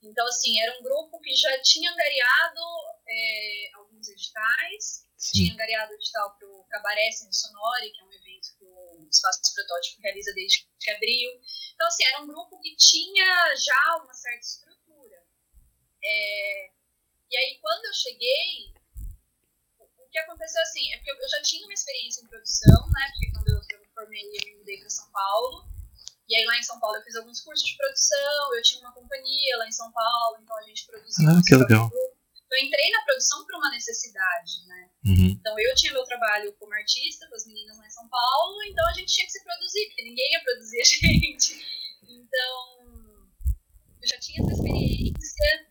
então, 0.04 0.28
assim, 0.28 0.60
era 0.60 0.78
um 0.78 0.84
grupo 0.84 1.20
que 1.22 1.34
já 1.34 1.62
tinha 1.62 1.90
angariado 1.90 2.62
é, 3.08 3.72
alguns 4.04 4.10
editais, 4.10 5.08
Sim. 5.18 5.32
tinha 5.32 5.54
angariado 5.54 5.94
edital 5.94 6.36
para 6.38 6.48
o 6.48 6.66
Cabaré 6.70 7.12
Cine 7.12 7.34
Sonore, 7.34 7.92
que 7.92 8.02
é 8.02 8.04
um 8.04 8.14
evento 8.14 8.48
que 8.58 8.66
o 8.66 9.08
Espaço 9.10 9.54
Protótipo 9.56 10.02
realiza 10.02 10.34
desde 10.34 10.68
que 10.80 10.92
abriu. 10.92 11.32
Então, 11.74 11.88
assim, 11.88 12.04
era 12.04 12.22
um 12.22 12.28
grupo 12.28 12.60
que 12.60 12.76
tinha 12.76 13.56
já 13.56 13.98
uma 14.04 14.14
certa 14.14 14.40
estrutura. 14.40 15.24
É, 16.04 16.72
e 17.32 17.38
aí, 17.38 17.60
quando 17.62 17.86
eu 17.86 17.94
cheguei, 17.94 18.74
que 20.12 20.20
aconteceu 20.20 20.62
assim, 20.62 20.94
é 20.94 20.98
porque 20.98 21.12
eu 21.12 21.30
já 21.30 21.42
tinha 21.42 21.66
uma 21.66 21.74
experiência 21.74 22.22
em 22.22 22.28
produção, 22.28 22.88
né? 22.92 23.10
Porque 23.14 23.32
quando 23.32 23.48
eu, 23.48 23.62
eu 23.72 23.80
me 23.80 23.88
formei, 23.96 24.22
eu 24.22 24.46
me 24.46 24.58
mudei 24.60 24.80
para 24.80 24.90
São 24.90 25.10
Paulo. 25.10 25.68
E 26.30 26.36
aí 26.36 26.46
lá 26.46 26.58
em 26.58 26.64
São 26.64 26.80
Paulo 26.80 26.98
eu 26.98 27.04
fiz 27.04 27.16
alguns 27.16 27.42
cursos 27.42 27.68
de 27.68 27.76
produção, 27.76 28.56
eu 28.56 28.62
tinha 28.62 28.82
uma 28.82 28.94
companhia 28.94 29.58
lá 29.58 29.68
em 29.68 29.72
São 29.72 29.92
Paulo, 29.92 30.38
então 30.40 30.56
a 30.58 30.64
gente 30.64 30.86
produzia. 30.86 31.30
Ah, 31.30 31.42
que 31.46 31.56
legal. 31.56 31.92
Eu 32.54 32.66
entrei 32.66 32.92
na 32.92 33.02
produção 33.04 33.44
por 33.46 33.56
uma 33.56 33.72
necessidade, 33.72 34.68
né? 34.68 34.90
Uhum. 35.06 35.30
Então 35.40 35.60
eu 35.60 35.74
tinha 35.74 35.92
meu 35.92 36.04
trabalho 36.04 36.54
como 36.60 36.72
artista 36.74 37.28
com 37.28 37.36
as 37.36 37.48
meninas 37.48 37.78
lá 37.80 37.88
em 37.88 37.90
São 37.90 38.08
Paulo, 38.08 38.64
então 38.64 38.88
a 38.88 38.94
gente 38.94 39.12
tinha 39.12 39.26
que 39.26 39.32
se 39.32 39.44
produzir, 39.44 39.88
porque 39.88 40.04
ninguém 40.04 40.32
ia 40.34 40.44
produzir 40.44 40.82
a 40.82 40.86
gente. 40.86 41.66
Então 42.04 43.10
eu 44.02 44.08
já 44.08 44.20
tinha 44.20 44.44
essa 44.44 44.54
experiência. 44.54 45.68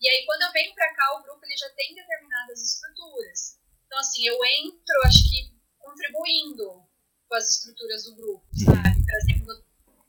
E 0.00 0.08
aí 0.08 0.24
quando 0.24 0.42
eu 0.42 0.52
venho 0.52 0.72
para 0.72 0.94
cá, 0.94 1.18
o 1.18 1.22
grupo 1.24 1.44
ele 1.44 1.56
já 1.56 1.68
tem 1.70 1.96
determinadas 1.96 2.62
estruturas. 2.62 3.58
Então 3.86 3.98
assim, 3.98 4.24
eu 4.24 4.38
entro, 4.44 5.02
acho 5.06 5.28
que 5.28 5.52
contribuindo 5.80 6.88
com 7.28 7.34
as 7.34 7.56
estruturas 7.56 8.04
do 8.04 8.14
grupo, 8.14 8.46
sabe? 8.54 9.04
Trazendo 9.04 9.64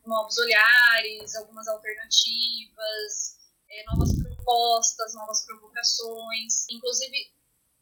novos 0.06 0.38
olhares, 0.38 1.36
algumas 1.36 1.68
alternativas, 1.68 3.41
é, 3.72 3.84
novas 3.86 4.12
propostas, 4.18 5.14
novas 5.16 5.46
provocações. 5.46 6.68
Inclusive, 6.70 7.32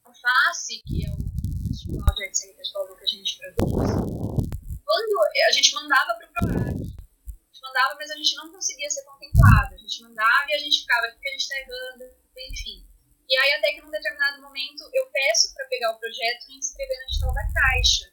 a 0.05 0.13
FACE, 0.13 0.81
que 0.85 1.05
é 1.05 1.09
o 1.09 1.17
Festival 1.67 2.15
de 2.15 2.23
Arte 2.23 2.37
Cênica 2.37 2.61
de 2.61 2.73
Paulo 2.73 2.95
que 2.95 3.03
a 3.03 3.07
gente 3.07 3.37
produz, 3.37 3.89
quando 4.85 5.19
a 5.47 5.51
gente 5.51 5.73
mandava 5.73 6.13
para 6.15 6.27
o 6.27 6.33
PROAC, 6.33 6.69
a 6.69 7.53
gente 7.53 7.61
mandava, 7.61 7.95
mas 7.95 8.11
a 8.11 8.15
gente 8.15 8.35
não 8.35 8.51
conseguia 8.51 8.89
ser 8.89 9.03
contemplado. 9.03 9.75
A 9.75 9.77
gente 9.77 10.01
mandava 10.03 10.45
e 10.49 10.53
a 10.53 10.57
gente 10.57 10.81
ficava, 10.81 11.07
o 11.07 11.19
que 11.19 11.27
a 11.27 11.31
gente 11.31 11.41
está 11.41 11.55
errando, 11.57 12.05
enfim. 12.37 12.85
E 13.29 13.37
aí, 13.37 13.51
até 13.53 13.73
que 13.73 13.81
num 13.81 13.91
determinado 13.91 14.41
momento, 14.41 14.89
eu 14.91 15.05
peço 15.11 15.53
para 15.53 15.67
pegar 15.67 15.91
o 15.91 15.99
projeto 15.99 16.49
e 16.49 16.57
inscrever 16.57 16.97
na 16.97 17.05
digital 17.05 17.33
da 17.33 17.53
Caixa. 17.53 18.11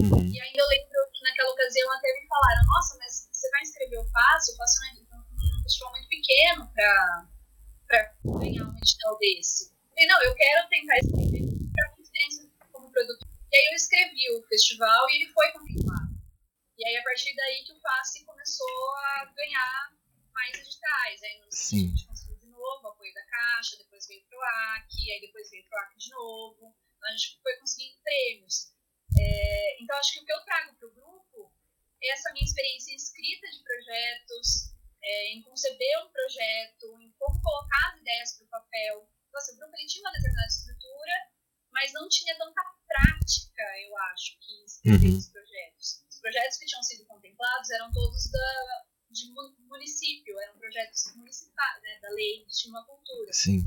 Uhum. 0.00 0.26
E 0.26 0.40
aí 0.40 0.52
eu 0.54 0.66
lembro 0.66 1.10
que 1.14 1.22
naquela 1.22 1.50
ocasião 1.50 1.90
até 1.92 2.12
me 2.12 2.26
falaram, 2.26 2.66
nossa, 2.66 2.98
mas 2.98 3.28
você 3.30 3.48
vai 3.50 3.62
inscrever 3.62 4.00
o 4.00 4.10
Fácil? 4.10 4.54
O 4.54 4.56
Fácil 4.58 4.84
é 4.84 5.05
festival 5.66 5.90
muito 5.90 6.08
pequeno 6.08 6.72
para 6.72 8.14
ganhar 8.24 8.64
um 8.64 8.76
edital 8.78 9.18
desse. 9.18 9.74
Falei, 9.90 10.06
não, 10.06 10.22
eu 10.22 10.34
quero 10.34 10.68
tentar 10.68 10.96
escrever 10.98 11.42
para 11.74 12.02
diferença 12.02 12.48
como 12.72 12.90
produto. 12.90 13.26
E 13.52 13.56
aí 13.56 13.66
eu 13.70 13.74
escrevi 13.74 14.30
o 14.36 14.46
festival 14.46 15.10
e 15.10 15.16
ele 15.16 15.32
foi 15.32 15.50
contemplado. 15.52 16.14
E 16.78 16.86
aí 16.86 16.96
a 16.96 17.02
partir 17.02 17.34
daí 17.34 17.64
que 17.64 17.72
o 17.72 17.80
Fácil 17.80 18.24
começou 18.26 18.96
a 18.96 19.24
ganhar 19.34 19.92
mais 20.32 20.54
editais. 20.54 21.22
Aí 21.22 21.40
no 21.40 21.50
Sim. 21.50 21.86
a 21.86 21.96
gente 21.96 22.06
conseguiu 22.06 22.36
de 22.38 22.46
novo 22.48 22.88
apoio 22.88 23.12
da 23.14 23.24
Caixa, 23.24 23.78
depois 23.78 24.06
veio 24.06 24.22
pro 24.28 24.40
AC, 24.40 25.10
aí 25.10 25.20
depois 25.20 25.50
veio 25.50 25.64
pro 25.68 25.78
AC 25.78 25.96
de 25.96 26.10
novo. 26.10 26.74
Então 26.96 27.08
a 27.08 27.12
gente 27.12 27.40
foi 27.42 27.56
conseguindo 27.56 27.98
prêmios. 28.02 28.72
É, 29.18 29.82
então, 29.82 29.96
acho 29.98 30.12
que 30.12 30.20
o 30.20 30.24
que 30.24 30.32
eu 30.32 30.44
trago 30.44 30.74
para 30.74 30.88
o 30.88 30.92
grupo 30.92 31.52
é 32.02 32.12
essa 32.12 32.32
minha 32.32 32.44
experiência 32.44 32.92
em 32.92 32.96
escrita 32.96 33.48
de 33.48 33.62
projetos, 33.62 34.75
é, 35.08 35.32
em 35.34 35.42
conceber 35.42 36.02
um 36.04 36.08
projeto, 36.10 37.00
em 37.00 37.12
como 37.18 37.40
colocar 37.40 37.92
as 37.94 38.00
ideias 38.00 38.32
para 38.36 38.46
o 38.46 38.50
papel. 38.50 39.08
Nossa, 39.32 39.52
o 39.52 39.56
grupo 39.56 39.76
ele 39.76 39.86
tinha 39.86 40.02
uma 40.02 40.12
determinada 40.12 40.48
estrutura, 40.48 41.12
mas 41.70 41.92
não 41.92 42.08
tinha 42.08 42.36
tanta 42.36 42.62
prática, 42.86 43.62
eu 43.86 43.96
acho, 44.10 44.36
que 44.40 44.64
escrever 44.64 45.10
Uhum. 45.12 45.18
os 45.18 45.28
projetos. 45.28 46.04
Os 46.10 46.18
projetos 46.20 46.56
que 46.58 46.66
tinham 46.66 46.82
sido 46.82 47.06
contemplados 47.06 47.70
eram 47.70 47.92
todos 47.92 48.30
da, 48.30 48.84
de 49.10 49.30
mu- 49.32 49.54
município, 49.68 50.38
eram 50.40 50.58
projetos 50.58 51.14
municipais, 51.14 51.82
né, 51.82 52.00
da 52.00 52.08
lei 52.10 52.44
de 52.46 52.76
à 52.76 52.82
cultura. 52.82 53.32
Sim. 53.32 53.62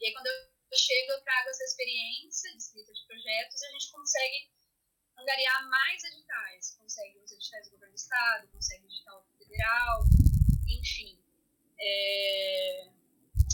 E 0.00 0.06
aí, 0.06 0.12
quando 0.12 0.26
eu 0.26 0.76
chego, 0.76 1.12
eu 1.12 1.22
trago 1.22 1.48
essa 1.48 1.64
experiência 1.64 2.50
de 2.50 2.58
escrita 2.58 2.92
de 2.92 3.06
projetos 3.06 3.62
e 3.62 3.66
a 3.66 3.70
gente 3.70 3.90
consegue 3.90 4.50
angariar 5.16 5.68
mais 5.70 6.02
editais. 6.04 6.76
Consegue 6.76 7.18
os 7.20 7.30
editais 7.32 7.66
do 7.66 7.70
governo 7.72 7.94
do 7.94 7.96
estado, 7.96 8.48
consegue 8.48 8.84
edital 8.84 9.24
federal, 9.38 10.02
enfim. 10.68 11.18
É, 11.78 12.88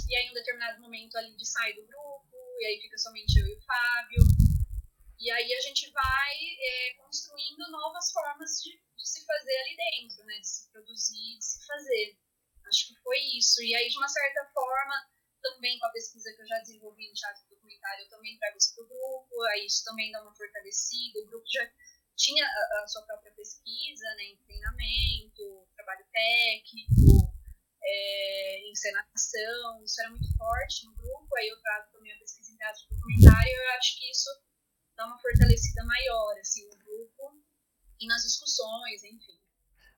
E 0.09 0.16
aí, 0.16 0.27
em 0.27 0.31
um 0.31 0.35
determinado 0.35 0.81
momento, 0.81 1.16
a 1.16 1.23
Lid 1.23 1.44
sai 1.46 1.73
do 1.75 1.87
grupo, 1.87 2.37
e 2.59 2.66
aí 2.66 2.81
fica 2.81 2.99
somente 2.99 3.38
eu 3.38 3.46
e 3.46 3.55
o 3.55 3.62
Fábio. 3.62 4.23
E 5.18 5.31
aí 5.31 5.55
a 5.55 5.61
gente 5.61 5.90
vai 5.92 6.35
é, 6.35 6.94
construindo 6.94 7.70
novas 7.70 8.11
formas 8.11 8.51
de, 8.62 8.73
de 8.96 9.09
se 9.09 9.25
fazer 9.25 9.57
ali 9.61 9.77
dentro, 9.77 10.25
né? 10.25 10.38
De 10.38 10.49
se 10.49 10.68
produzir, 10.73 11.38
de 11.38 11.44
se 11.44 11.66
fazer. 11.66 12.18
Acho 12.66 12.88
que 12.88 13.01
foi 13.03 13.18
isso. 13.38 13.62
E 13.62 13.75
aí, 13.75 13.88
de 13.88 13.99
uma 13.99 14.09
certa 14.09 14.44
forma, 14.53 15.11
também 15.42 15.79
com 15.79 15.87
a 15.87 15.90
pesquisa 15.90 16.33
que 16.35 16.42
eu 16.42 16.46
já 16.46 16.59
desenvolvi 16.59 17.07
em 17.07 17.12
teatro 17.12 17.49
documentário, 17.51 18.05
eu 18.05 18.09
também 18.09 18.38
trago 18.38 18.57
isso 18.57 18.75
para 18.75 18.85
o 18.85 18.88
grupo, 18.88 19.42
aí 19.53 19.66
isso 19.66 19.85
também 19.85 20.11
dá 20.11 20.23
uma 20.23 20.35
fortalecida. 20.35 21.20
O 21.20 21.27
grupo 21.27 21.46
já 21.49 21.70
tinha 22.16 22.44
a, 22.44 22.83
a 22.83 22.87
sua 22.87 23.03
própria 23.03 23.33
pesquisa, 23.33 24.05
né, 24.16 24.25
em 24.25 24.37
treinamento, 24.38 25.60
trabalho 25.81 26.05
técnico, 26.12 27.33
é, 27.83 28.71
encenação, 28.71 29.83
isso 29.85 30.01
era 30.01 30.11
muito 30.11 30.37
forte 30.37 30.87
no 30.87 30.95
grupo. 30.95 31.29
Aí 31.38 31.49
eu 31.49 31.61
trago 31.61 31.90
também 31.93 32.12
a 32.12 32.19
pesquisa 32.19 32.53
em 32.53 32.57
teatro 32.57 32.83
documentário 32.90 33.49
e 33.49 33.55
eu 33.55 33.79
acho 33.79 33.99
que 33.99 34.11
isso 34.11 34.31
dá 34.97 35.07
uma 35.07 35.19
fortalecida 35.19 35.85
maior 35.85 36.38
assim, 36.40 36.66
no 36.69 36.77
grupo 36.77 37.43
e 37.99 38.07
nas 38.07 38.23
discussões, 38.23 39.05
enfim. 39.05 39.40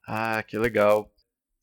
Ah, 0.07 0.43
que 0.43 0.59
legal. 0.59 1.13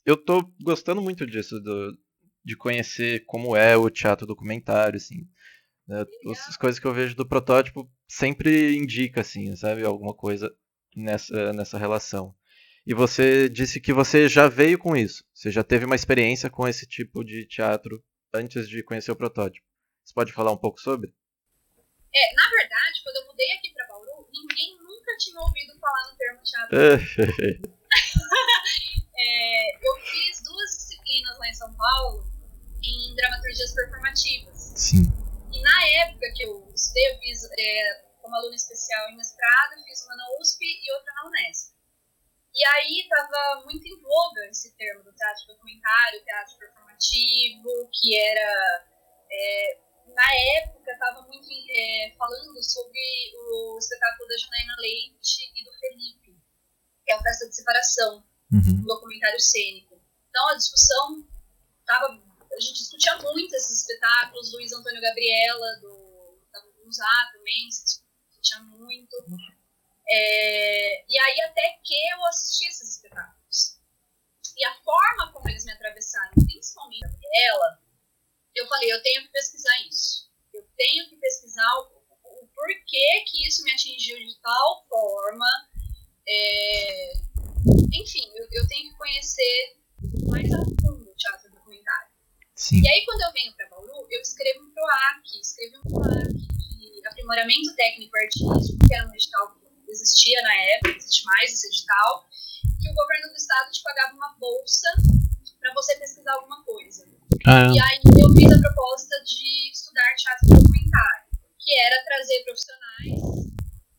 Eu 0.05 0.17
tô 0.17 0.41
gostando 0.61 1.01
muito 1.01 1.25
disso, 1.25 1.59
do, 1.59 1.97
de 2.43 2.55
conhecer 2.55 3.25
como 3.25 3.55
é 3.55 3.75
o 3.75 3.89
teatro 3.89 4.25
documentário, 4.25 4.97
assim. 4.97 5.27
né? 5.87 6.05
As 6.47 6.57
coisas 6.57 6.79
que 6.79 6.87
eu 6.87 6.93
vejo 6.93 7.15
do 7.15 7.27
protótipo 7.27 7.89
sempre 8.07 8.75
indica, 8.75 9.21
assim, 9.21 9.55
sabe, 9.55 9.83
alguma 9.83 10.13
coisa 10.13 10.53
nessa, 10.95 11.53
nessa 11.53 11.77
relação. 11.77 12.33
E 12.89 12.93
você 12.95 13.47
disse 13.47 13.79
que 13.79 13.93
você 13.93 14.27
já 14.27 14.47
veio 14.47 14.79
com 14.79 14.97
isso. 14.97 15.23
Você 15.31 15.51
já 15.51 15.63
teve 15.63 15.85
uma 15.85 15.95
experiência 15.95 16.49
com 16.49 16.67
esse 16.67 16.87
tipo 16.87 17.23
de 17.23 17.45
teatro 17.45 18.03
antes 18.33 18.67
de 18.67 18.81
conhecer 18.81 19.11
o 19.11 19.15
protótipo. 19.15 19.63
Você 20.03 20.11
pode 20.11 20.33
falar 20.33 20.51
um 20.51 20.57
pouco 20.57 20.81
sobre? 20.81 21.13
É, 22.11 22.33
na 22.33 22.49
verdade, 22.49 23.03
quando 23.03 23.17
eu 23.17 23.27
mudei 23.27 23.51
aqui 23.51 23.71
para 23.75 23.85
Bauru, 23.89 24.27
ninguém 24.33 24.75
nunca 24.81 25.15
tinha 25.19 25.39
ouvido 25.39 25.79
falar 25.79 26.09
no 26.09 26.17
termo 26.17 26.41
teatro 26.41 27.69
É, 29.21 29.75
eu 29.75 29.95
fiz 30.01 30.41
duas 30.41 30.71
disciplinas 30.71 31.37
lá 31.37 31.47
em 31.47 31.53
São 31.53 31.71
Paulo 31.75 32.25
em 32.81 33.15
dramaturgias 33.15 33.71
performativas. 33.75 34.73
Sim. 34.75 35.03
E 35.53 35.61
na 35.61 35.87
época 36.07 36.25
que 36.35 36.43
eu 36.43 36.67
estudei, 36.73 37.11
eu 37.11 37.19
fiz 37.19 37.43
é, 37.55 38.01
como 38.19 38.35
aluna 38.35 38.55
especial 38.55 39.11
em 39.11 39.17
mestrado, 39.17 39.83
fiz 39.85 40.03
uma 40.05 40.15
na 40.15 40.23
USP 40.41 40.65
e 40.65 40.91
outra 40.95 41.13
na 41.13 41.27
Unesp. 41.27 41.77
E 42.53 42.65
aí 42.65 43.01
estava 43.01 43.63
muito 43.63 43.85
em 43.87 44.01
voga 44.01 44.47
esse 44.49 44.75
termo 44.75 45.03
do 45.03 45.13
teatro 45.13 45.47
documentário, 45.47 46.23
teatro 46.23 46.57
performativo, 46.57 47.89
que 47.93 48.17
era. 48.17 48.87
É, 49.31 49.79
na 50.07 50.33
época 50.57 50.91
estava 50.91 51.21
muito 51.21 51.47
é, 51.71 52.15
falando 52.17 52.63
sobre 52.63 52.99
o 53.37 53.77
espetáculo 53.77 54.27
da 54.27 54.37
Janaína 54.37 54.75
Leite 54.79 55.51
e 55.55 55.63
do 55.63 55.71
Felipe, 55.79 56.35
que 57.05 57.11
é 57.11 57.15
a 57.15 57.21
Festa 57.21 57.47
de 57.47 57.55
Separação 57.55 58.25
Uhum. 58.51 58.81
um 58.81 58.83
documentário 58.83 59.39
cênico. 59.39 60.01
Então 60.29 60.49
a 60.49 60.55
discussão 60.55 61.23
tava, 61.85 62.07
a 62.07 62.59
gente 62.59 62.79
discutia 62.79 63.15
muito 63.19 63.55
esses 63.55 63.81
espetáculos, 63.81 64.51
Luiz 64.53 64.73
Antônio 64.73 65.01
Gabriela 65.01 65.79
do 65.81 66.39
da 66.51 66.61
Musá 66.83 67.31
também 67.31 67.69
se 67.69 68.01
discutia 68.27 68.59
muito. 68.63 69.15
É, 70.11 71.05
e 71.07 71.19
aí 71.19 71.41
até 71.41 71.79
que 71.83 71.93
eu 71.93 72.25
assisti 72.25 72.67
esses 72.67 72.95
espetáculos. 72.95 73.79
E 74.57 74.65
a 74.65 74.75
forma 74.83 75.31
como 75.31 75.47
eles 75.47 75.63
me 75.65 75.71
atravessaram, 75.71 76.33
principalmente 76.45 77.05
a 77.05 77.07
Gabriela, 77.07 77.79
eu 78.55 78.67
falei, 78.67 78.91
eu 78.91 79.01
tenho 79.03 79.21
que 79.21 79.31
pesquisar 79.31 79.79
isso. 79.87 80.29
Eu 80.53 80.67
tenho 80.75 81.07
que 81.07 81.15
pesquisar 81.17 81.71
o, 81.75 82.43
o 82.43 82.47
porquê 82.47 83.23
que 83.27 83.47
isso 83.47 83.63
me 83.63 83.71
atingiu 83.71 84.17
de 84.17 84.39
tal 84.41 84.85
forma. 84.89 85.45
É, 86.27 87.13
enfim, 87.93 88.31
eu, 88.35 88.47
eu, 88.51 88.67
tenho 88.67 88.91
que 88.91 88.97
conhecer 88.97 89.77
mais 90.27 90.51
a 90.51 90.57
fundo 90.81 91.09
o 91.09 91.15
teatro 91.15 91.51
documentário. 91.51 92.09
Sim. 92.55 92.81
E 92.81 92.89
aí, 92.89 93.05
quando 93.05 93.21
eu 93.21 93.31
venho 93.31 93.55
para 93.55 93.69
Bauru, 93.69 94.07
eu 94.09 94.21
escrevo 94.21 94.65
um 94.65 94.71
PROAC, 94.71 95.39
escrevi 95.39 95.77
um 95.77 95.83
PROAC 95.83 96.33
de 96.33 97.07
aprimoramento 97.07 97.75
técnico 97.75 98.17
artístico, 98.17 98.85
que 98.85 98.93
era 98.93 99.07
um 99.07 99.13
edital 99.13 99.53
que 99.53 99.68
existia 99.89 100.41
na 100.41 100.53
época, 100.53 100.97
existe 100.97 101.25
mais 101.25 101.51
esse 101.51 101.67
edital, 101.67 102.29
que 102.81 102.89
o 102.89 102.93
governo 102.93 103.29
do 103.29 103.35
estado 103.35 103.71
te 103.71 103.81
pagava 103.83 104.13
uma 104.13 104.35
bolsa 104.39 104.87
para 105.59 105.73
você 105.73 105.97
pesquisar 105.97 106.33
alguma 106.33 106.63
coisa. 106.63 107.07
Ah, 107.45 107.67
E 107.73 107.79
aí 107.79 107.99
eu 108.19 108.29
fiz 108.33 108.51
a 108.51 108.59
proposta 108.59 109.15
de 109.23 109.71
estudar 109.71 110.15
teatro 110.15 110.49
documentário, 110.49 111.25
que 111.59 111.77
era 111.77 112.03
trazer 112.05 112.43
profissionais 112.43 113.49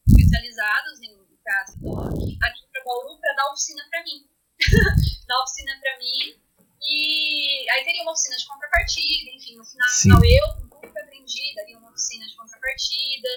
especializados 0.08 1.00
em 1.02 1.20
teatro 1.42 1.74
doc 1.80 2.12
aqui 2.42 2.62
para 2.72 2.84
Bauru 2.84 3.20
para 3.20 3.34
dar 3.34 3.50
oficina 3.50 3.82
para 3.90 4.02
mim. 4.04 4.28
dar 5.26 5.42
oficina 5.42 5.72
para 5.80 5.98
mim. 5.98 6.40
E 6.82 7.70
aí 7.70 7.84
teria 7.84 8.02
uma 8.02 8.12
oficina 8.12 8.36
de 8.36 8.46
contrapartida, 8.46 9.30
enfim, 9.36 9.56
no 9.56 9.64
final 9.64 9.88
Sim. 9.88 10.10
eu, 10.10 10.46
com 10.54 10.68
tudo 10.68 10.92
que 10.92 10.98
eu 10.98 11.02
aprendi, 11.02 11.54
daria 11.54 11.78
uma 11.78 11.90
oficina 11.90 12.26
de 12.26 12.36
contrapartida. 12.36 13.28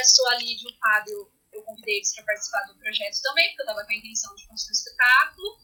Processo 0.00 0.26
ali 0.28 0.56
de 0.56 0.66
um 0.66 0.78
Fábio, 0.78 1.30
eu 1.52 1.62
convidei 1.62 1.96
eles 1.96 2.14
para 2.14 2.24
participar 2.24 2.60
do 2.66 2.78
projeto 2.78 3.20
também, 3.22 3.48
porque 3.48 3.62
eu 3.62 3.64
estava 3.64 3.84
com 3.84 3.92
a 3.92 3.96
intenção 3.96 4.34
de 4.34 4.46
construir 4.46 4.70
um 4.70 4.78
espetáculo. 4.78 5.58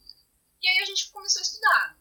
E 0.61 0.67
aí 0.67 0.79
a 0.79 0.85
gente 0.85 1.11
começou 1.11 1.39
a 1.39 1.43
estudar. 1.43 1.97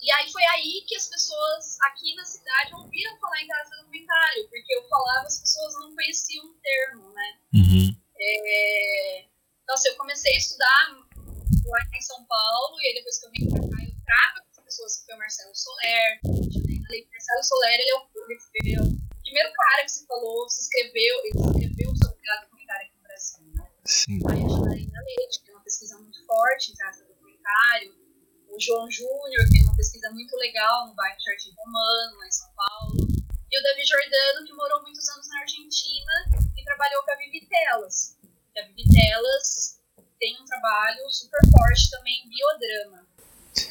E 0.00 0.10
aí 0.12 0.32
foi 0.32 0.44
aí 0.44 0.84
que 0.86 0.96
as 0.96 1.06
pessoas 1.06 1.78
aqui 1.82 2.14
na 2.16 2.24
cidade 2.24 2.74
ouviram 2.74 3.18
falar 3.18 3.40
em 3.40 3.46
teatro 3.46 3.76
documentário, 3.78 4.48
porque 4.48 4.74
eu 4.74 4.88
falava, 4.88 5.26
as 5.26 5.38
pessoas 5.38 5.74
não 5.74 5.94
conheciam 5.94 6.44
o 6.44 6.54
termo, 6.54 7.12
né? 7.12 7.38
Uhum. 7.54 7.96
É... 8.18 9.28
Então, 9.62 9.74
assim, 9.74 9.88
eu 9.88 9.96
comecei 9.96 10.34
a 10.34 10.38
estudar 10.38 10.88
lá 11.66 11.78
em 11.94 12.02
São 12.02 12.24
Paulo, 12.26 12.80
e 12.80 12.88
aí 12.88 12.94
depois 12.94 13.18
que 13.18 13.26
eu 13.26 13.30
vim 13.30 13.48
pra 13.48 13.60
cá, 13.60 13.84
eu 13.84 14.04
trago 14.04 14.40
as 14.50 14.64
pessoas, 14.64 14.96
que 14.96 15.04
foi 15.06 15.14
o 15.14 15.18
Marcelo 15.18 15.54
Soler. 15.54 16.20
Marcelo 16.24 17.44
Soler, 17.44 17.80
ele 17.80 17.90
é, 17.90 17.94
o, 17.94 18.08
ele 18.56 19.01
primeiro 19.32 19.50
cara 19.54 19.82
que 19.82 19.90
se 19.90 20.06
falou, 20.06 20.46
se 20.50 20.60
escreveu, 20.60 21.16
ele 21.24 21.40
escreveu 21.40 21.96
sobre 21.96 22.20
teatro 22.20 22.44
documentário 22.44 22.84
aqui 22.84 22.96
no 22.96 23.02
Brasil, 23.02 23.46
né? 23.56 23.66
Sim. 23.86 24.20
A 24.28 24.34
Janaína 24.36 25.00
Leite, 25.00 25.38
que 25.40 25.46
tem 25.46 25.54
uma 25.54 25.64
pesquisa 25.64 25.96
muito 25.96 26.26
forte 26.26 26.70
em 26.70 26.74
teatro 26.74 27.08
documentário, 27.08 27.96
o 28.52 28.60
João 28.60 28.90
Júnior 28.90 29.48
tem 29.50 29.62
uma 29.64 29.74
pesquisa 29.74 30.10
muito 30.10 30.36
legal 30.36 30.86
no 30.86 30.94
bairro 30.94 31.16
Jardim 31.18 31.54
Romano, 31.56 32.18
lá 32.18 32.26
em 32.26 32.30
São 32.30 32.52
Paulo, 32.52 33.08
e 33.50 33.58
o 33.58 33.62
David 33.62 33.88
Jordano, 33.88 34.46
que 34.46 34.52
morou 34.52 34.82
muitos 34.82 35.08
anos 35.08 35.26
na 35.28 35.40
Argentina 35.40 36.12
e 36.54 36.64
trabalhou 36.64 37.02
com 37.02 37.12
a 37.12 37.16
Vivi 37.16 37.48
Telas. 37.48 38.18
E 38.54 38.60
a 38.60 38.66
Vivi 38.66 38.84
Telas 38.84 39.80
tem 40.20 40.36
um 40.40 40.44
trabalho 40.44 41.10
super 41.10 41.40
forte 41.50 41.90
também 41.90 42.20
em 42.20 42.28
biodrama. 42.28 43.08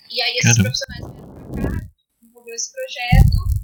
E 0.10 0.22
aí 0.22 0.38
esses 0.38 0.58
Caramba. 0.58 0.64
profissionais 0.64 1.14
vieram 1.14 1.54
pra 1.54 1.70
cá, 1.70 1.90
desenvolveu 2.20 2.56
esse 2.56 2.72
projeto, 2.72 3.61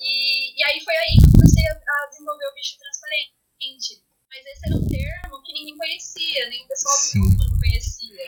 e, 0.00 0.58
e 0.58 0.64
aí 0.64 0.80
foi 0.84 0.96
aí 0.96 1.16
que 1.18 1.26
eu 1.26 1.32
comecei 1.32 1.66
a, 1.66 1.72
a 1.74 2.06
desenvolver 2.08 2.46
o 2.46 2.54
bicho 2.54 2.78
transparente. 2.78 4.04
Mas 4.28 4.44
esse 4.44 4.68
era 4.68 4.76
um 4.76 4.86
termo 4.86 5.42
que 5.42 5.52
ninguém 5.52 5.76
conhecia, 5.76 6.48
nem 6.48 6.62
o 6.64 6.68
pessoal 6.68 6.96
do 6.96 7.02
Sim. 7.02 7.20
grupo 7.20 7.44
não 7.50 7.58
conhecia. 7.58 8.26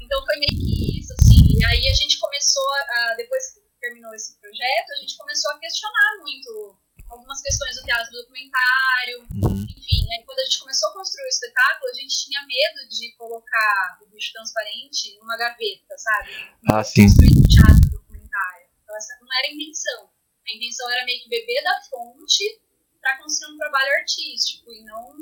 Então 0.00 0.24
foi 0.26 0.36
meio 0.36 0.52
que 0.60 0.98
isso, 1.00 1.12
assim. 1.14 1.40
E 1.58 1.64
aí 1.64 1.88
a 1.88 1.94
gente 1.94 2.18
começou, 2.18 2.68
a, 2.74 3.14
depois 3.16 3.52
que 3.54 3.60
terminou 3.80 4.14
esse 4.14 4.38
projeto, 4.38 4.90
a 4.92 4.96
gente 5.00 5.16
começou 5.16 5.50
a 5.52 5.58
questionar 5.58 6.18
muito 6.20 6.78
algumas 7.08 7.40
questões 7.42 7.76
do 7.76 7.82
teatro 7.82 8.12
documentário, 8.12 9.26
Uhum. 9.42 9.64
enfim. 9.64 10.06
Aí 10.12 10.24
quando 10.24 10.38
a 10.38 10.44
gente 10.44 10.60
começou 10.60 10.88
a 10.90 10.92
construir 10.92 11.24
o 11.24 11.28
espetáculo, 11.28 11.90
a 11.90 11.94
gente 11.94 12.24
tinha 12.24 12.40
medo 12.46 12.88
de 12.88 13.12
colocar 13.16 13.98
o 14.02 14.06
bicho 14.10 14.32
transparente 14.32 15.16
numa 15.18 15.36
gaveta, 15.36 15.96
sabe? 15.98 16.30
Ah, 16.70 16.84
sim. 16.84 17.06
Construir 17.08 17.36
um 17.38 17.42
teatro 17.42 17.90
documentário. 17.90 18.66
Então 18.82 18.96
essa 18.96 19.18
não 19.20 19.28
era 19.38 19.48
a 19.48 19.52
intenção. 19.52 20.10
A 20.46 20.56
intenção 20.56 20.90
era 20.90 21.04
meio 21.04 21.22
que 21.22 21.28
beber 21.28 21.62
da 21.64 21.80
fonte 21.88 22.60
para 23.00 23.18
construir 23.18 23.54
um 23.54 23.58
trabalho 23.58 23.92
artístico 23.94 24.72
e 24.72 24.84
não 24.84 25.16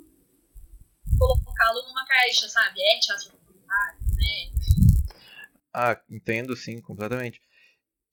caixa, 2.31 2.49
sabe? 2.49 2.81
É 2.81 2.99
teatro 2.99 3.31
documentário, 3.33 3.99
né? 4.15 4.51
Ah, 5.75 6.01
entendo 6.09 6.57
sim, 6.57 6.81
completamente. 6.81 7.41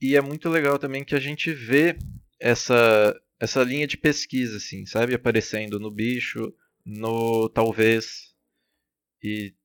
E 0.01 0.15
é 0.15 0.21
muito 0.21 0.49
legal 0.49 0.77
também 0.77 1.03
que 1.03 1.15
a 1.15 1.19
gente 1.19 1.51
vê 1.53 1.97
essa, 2.39 3.19
essa 3.39 3.63
linha 3.63 3.87
de 3.87 3.97
pesquisa, 3.97 4.57
assim, 4.57 4.85
sabe? 4.85 5.13
Aparecendo 5.15 5.79
no 5.79 5.89
bicho, 5.91 6.53
no 6.85 7.49
talvez, 7.49 8.35
e 9.23 9.55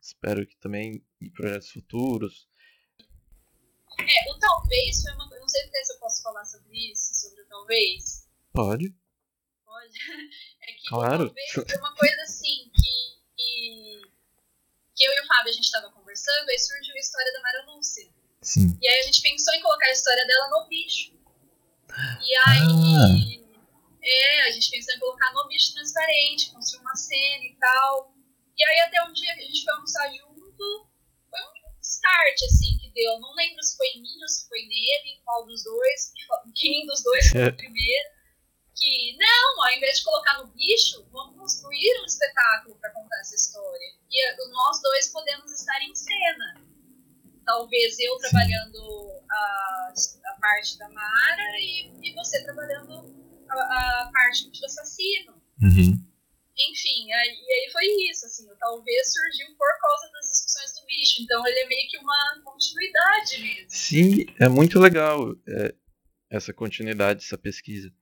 espero 0.00 0.46
que 0.46 0.56
também 0.58 1.04
em 1.20 1.30
projetos 1.30 1.70
futuros. 1.70 2.48
É, 3.98 4.30
o 4.30 4.38
talvez 4.38 5.02
foi 5.02 5.12
uma 5.14 5.28
coisa. 5.28 5.40
Não 5.40 5.48
sei 5.48 5.62
se 5.84 5.92
eu 5.92 5.98
posso 5.98 6.22
falar 6.22 6.44
sobre 6.44 6.92
isso, 6.92 7.14
sobre 7.14 7.42
o 7.42 7.46
talvez. 7.48 8.28
Pode? 8.52 8.94
Pode? 9.64 9.98
É 10.68 10.72
que 10.72 10.88
Claro. 10.88 11.24
o 11.24 11.26
talvez 11.26 11.52
foi 11.52 11.78
uma 11.78 11.94
coisa 11.94 12.22
assim 12.22 12.70
e 15.46 15.48
Fábio 15.48 15.50
a 15.50 15.52
gente 15.52 15.64
estava 15.64 15.90
conversando, 15.92 16.48
aí 16.48 16.58
surgiu 16.58 16.94
a 16.94 16.98
história 16.98 17.32
da 17.32 17.40
Mara 17.40 17.64
Lúcia. 17.66 18.08
Sim. 18.42 18.78
E 18.80 18.88
aí 18.88 19.00
a 19.00 19.02
gente 19.04 19.22
pensou 19.22 19.54
em 19.54 19.62
colocar 19.62 19.86
a 19.86 19.92
história 19.92 20.26
dela 20.26 20.48
no 20.50 20.68
bicho. 20.68 21.12
E 22.22 22.36
aí. 22.48 23.46
É, 24.02 24.42
a 24.42 24.50
gente 24.52 24.70
pensou 24.70 24.94
em 24.94 25.00
colocar 25.00 25.32
no 25.32 25.48
bicho 25.48 25.72
transparente, 25.74 26.52
construir 26.52 26.80
uma 26.80 26.94
cena 26.94 27.44
e 27.44 27.56
tal. 27.58 28.14
E 28.56 28.64
aí 28.64 28.80
até 28.80 29.02
um 29.02 29.12
dia 29.12 29.34
que 29.34 29.42
a 29.42 29.46
gente 29.46 29.64
foi 29.64 29.74
almoçar 29.74 30.08
junto, 30.12 30.88
foi 31.28 31.40
um 31.40 31.80
start 31.82 32.42
assim 32.44 32.78
que 32.78 32.92
deu. 32.92 33.18
Não 33.18 33.34
lembro 33.34 33.62
se 33.62 33.76
foi 33.76 33.88
em 33.88 34.02
mim 34.02 34.22
ou 34.22 34.28
se 34.28 34.48
foi 34.48 34.62
nele, 34.62 35.20
qual 35.24 35.44
dos 35.44 35.64
dois, 35.64 36.12
quem 36.54 36.86
dos 36.86 37.02
dois 37.02 37.28
foi 37.30 37.48
o 37.48 37.54
primeiro. 37.56 38.15
Que, 38.76 39.16
não, 39.16 39.64
ao 39.64 39.72
invés 39.72 39.98
de 39.98 40.04
colocar 40.04 40.38
no 40.38 40.48
bicho, 40.48 41.06
vamos 41.10 41.36
construir 41.38 42.00
um 42.02 42.04
espetáculo 42.04 42.76
para 42.76 42.92
contar 42.92 43.18
essa 43.20 43.34
história. 43.34 43.94
E 44.10 44.22
eh, 44.22 44.36
nós 44.50 44.80
dois 44.82 45.08
podemos 45.08 45.50
estar 45.50 45.80
em 45.82 45.94
cena 45.94 46.66
talvez 47.46 47.98
eu 48.00 48.16
trabalhando 48.18 48.78
a, 49.30 49.92
a 50.26 50.40
parte 50.40 50.76
da 50.78 50.88
Mara 50.88 51.58
e, 51.60 51.92
e 52.02 52.12
você 52.14 52.42
trabalhando 52.42 53.14
a, 53.48 53.54
a 53.54 54.10
parte 54.12 54.50
do 54.50 54.66
assassino. 54.66 55.40
Uhum. 55.62 56.04
Enfim, 56.58 57.12
aí, 57.12 57.28
e 57.28 57.52
aí 57.52 57.70
foi 57.70 57.84
isso, 58.10 58.26
assim, 58.26 58.46
talvez 58.58 59.12
surgiu 59.12 59.46
por 59.56 59.80
causa 59.80 60.10
das 60.12 60.26
discussões 60.30 60.72
do 60.80 60.86
bicho, 60.86 61.22
então 61.22 61.46
ele 61.46 61.60
é 61.60 61.68
meio 61.68 61.88
que 61.88 61.98
uma 61.98 62.42
continuidade 62.42 63.42
mesmo. 63.42 63.66
Sim, 63.68 64.26
é 64.40 64.48
muito 64.48 64.78
legal 64.80 65.34
é, 65.46 65.74
essa 66.30 66.54
continuidade, 66.54 67.24
essa 67.24 67.36
pesquisa. 67.36 67.92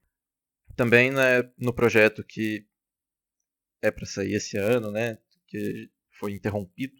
Também 0.75 1.11
né, 1.11 1.43
no 1.57 1.73
projeto 1.73 2.23
que 2.23 2.65
é 3.81 3.91
para 3.91 4.05
sair 4.05 4.33
esse 4.33 4.57
ano, 4.57 4.91
né, 4.91 5.17
que 5.47 5.89
foi 6.19 6.33
interrompido, 6.33 6.95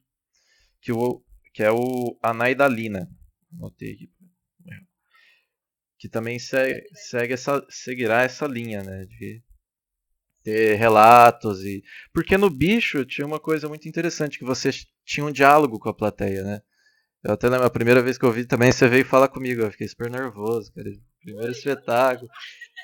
que, 0.81 0.91
o, 0.91 1.23
que 1.53 1.63
é 1.63 1.71
o 1.71 2.17
Anaidalina. 2.21 3.09
Anotei 3.53 3.93
aqui. 3.93 4.11
Que 5.97 6.09
também 6.09 6.37
segue, 6.37 6.87
segue 6.93 7.33
essa, 7.33 7.65
seguirá 7.69 8.23
essa 8.23 8.45
linha, 8.45 8.83
né, 8.83 9.05
de 9.05 9.41
ter 10.43 10.75
relatos 10.75 11.63
e 11.63 11.83
porque 12.13 12.37
no 12.37 12.51
bicho 12.51 13.03
tinha 13.03 13.25
uma 13.25 13.39
coisa 13.39 13.67
muito 13.67 13.89
interessante 13.89 14.37
que 14.37 14.45
você 14.45 14.69
tinha 15.03 15.25
um 15.25 15.31
diálogo 15.31 15.79
com 15.79 15.89
a 15.89 15.93
plateia, 15.93 16.43
né? 16.43 16.61
Eu 17.25 17.33
até 17.33 17.49
lembro, 17.49 17.65
a 17.65 17.71
primeira 17.71 18.03
vez 18.03 18.19
que 18.19 18.23
eu 18.23 18.31
vi 18.31 18.45
também, 18.45 18.71
você 18.71 18.87
veio 18.87 19.03
falar 19.03 19.27
comigo, 19.27 19.63
eu 19.63 19.71
fiquei 19.71 19.87
super 19.87 20.11
nervoso, 20.11 20.71
cara. 20.71 20.91
Primeiro 21.19 21.51
espetáculo. 21.51 22.29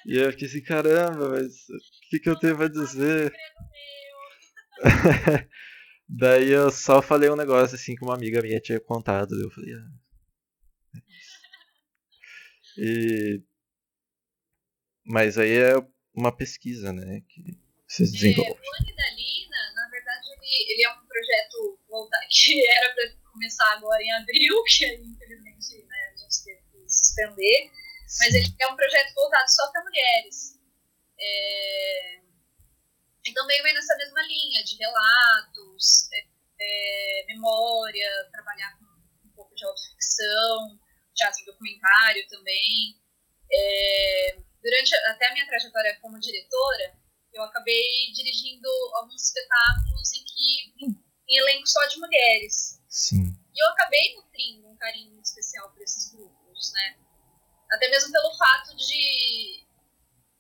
E 0.08 0.18
eu 0.18 0.32
fiquei 0.32 0.48
assim, 0.48 0.64
caramba, 0.64 1.30
mas 1.30 1.70
o 1.70 2.10
que, 2.10 2.20
que 2.20 2.28
eu 2.28 2.40
tenho 2.40 2.58
pra 2.58 2.68
dizer? 2.68 3.32
Daí 6.10 6.50
eu 6.50 6.72
só 6.72 7.04
falei 7.04 7.30
um 7.30 7.36
negócio 7.36 7.76
assim 7.76 7.96
que 7.96 8.04
uma 8.04 8.16
amiga 8.16 8.42
minha 8.42 8.60
tinha 8.60 8.80
contado. 8.80 9.40
Eu 9.40 9.52
falei, 9.52 9.76
ah. 9.76 9.92
E... 12.80 13.44
Mas 15.06 15.38
aí 15.38 15.56
é 15.56 15.76
uma 16.16 16.36
pesquisa, 16.36 16.92
né? 16.92 17.22
Que 17.30 17.60
vocês 17.88 18.12
É, 18.12 18.28
o 18.30 18.42
Anne 18.42 18.96
da 18.96 19.10
Lina, 19.12 19.74
na 19.76 19.88
verdade, 19.92 20.28
ele, 20.32 20.74
ele 20.74 20.84
é 20.84 20.92
um 20.92 21.06
projeto 21.06 21.80
que 22.32 22.68
era 22.68 22.96
para 22.96 23.21
começar 23.42 23.74
agora 23.74 24.04
em 24.04 24.12
abril, 24.12 24.64
que 24.70 24.86
infelizmente 24.86 25.84
né, 25.88 26.14
a 26.14 26.18
gente 26.18 26.44
teve 26.44 26.62
que 26.72 26.88
suspender. 26.88 27.72
Mas 28.20 28.34
ele 28.36 28.56
é 28.60 28.68
um 28.68 28.76
projeto 28.76 29.14
voltado 29.16 29.50
só 29.50 29.72
para 29.72 29.84
mulheres. 29.84 30.60
É... 31.20 32.22
Então 33.26 33.46
meio 33.48 33.64
vem 33.64 33.74
nessa 33.74 33.96
mesma 33.98 34.22
linha 34.24 34.64
de 34.64 34.78
relatos, 34.78 36.10
é, 36.14 36.26
é, 36.60 37.26
memória, 37.28 38.30
trabalhar 38.32 38.78
com 38.78 38.86
um 39.28 39.34
pouco 39.34 39.56
de 39.56 39.66
autoficção, 39.66 40.80
teatro 41.16 41.46
documentário 41.46 42.28
também. 42.30 43.00
É... 43.52 44.38
Durante 44.62 44.94
até 44.94 45.28
a 45.28 45.34
minha 45.34 45.48
trajetória 45.48 45.98
como 46.00 46.20
diretora, 46.20 46.96
eu 47.34 47.44
acabei 47.44 48.12
dirigindo 48.14 48.70
alguns 48.96 49.24
espetáculos 49.26 50.14
em 50.14 50.26
que 50.26 51.02
em 51.28 51.38
elenco 51.38 51.66
só 51.66 51.84
de 51.88 51.98
mulheres. 51.98 52.71
Sim. 52.92 53.34
E 53.56 53.64
eu 53.64 53.70
acabei 53.70 54.16
nutrindo 54.18 54.68
um 54.68 54.76
carinho 54.76 55.14
muito 55.14 55.26
especial 55.26 55.72
por 55.72 55.82
esses 55.82 56.12
grupos, 56.12 56.74
né? 56.74 56.98
Até 57.72 57.90
mesmo 57.90 58.12
pelo 58.12 58.38
fato 58.38 58.76
de 58.76 59.66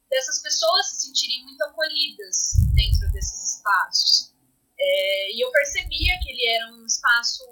dessas 0.09 0.41
pessoas 0.41 0.89
se 0.89 1.07
sentirem 1.07 1.45
muito 1.45 1.63
acolhidas 1.63 2.51
dentro 2.75 3.09
desses 3.13 3.55
espaços. 3.55 4.35
É, 4.77 5.31
e 5.33 5.39
eu 5.39 5.49
percebia 5.51 6.19
que 6.21 6.29
ele 6.31 6.45
era 6.47 6.73
um 6.73 6.85
espaço 6.85 7.45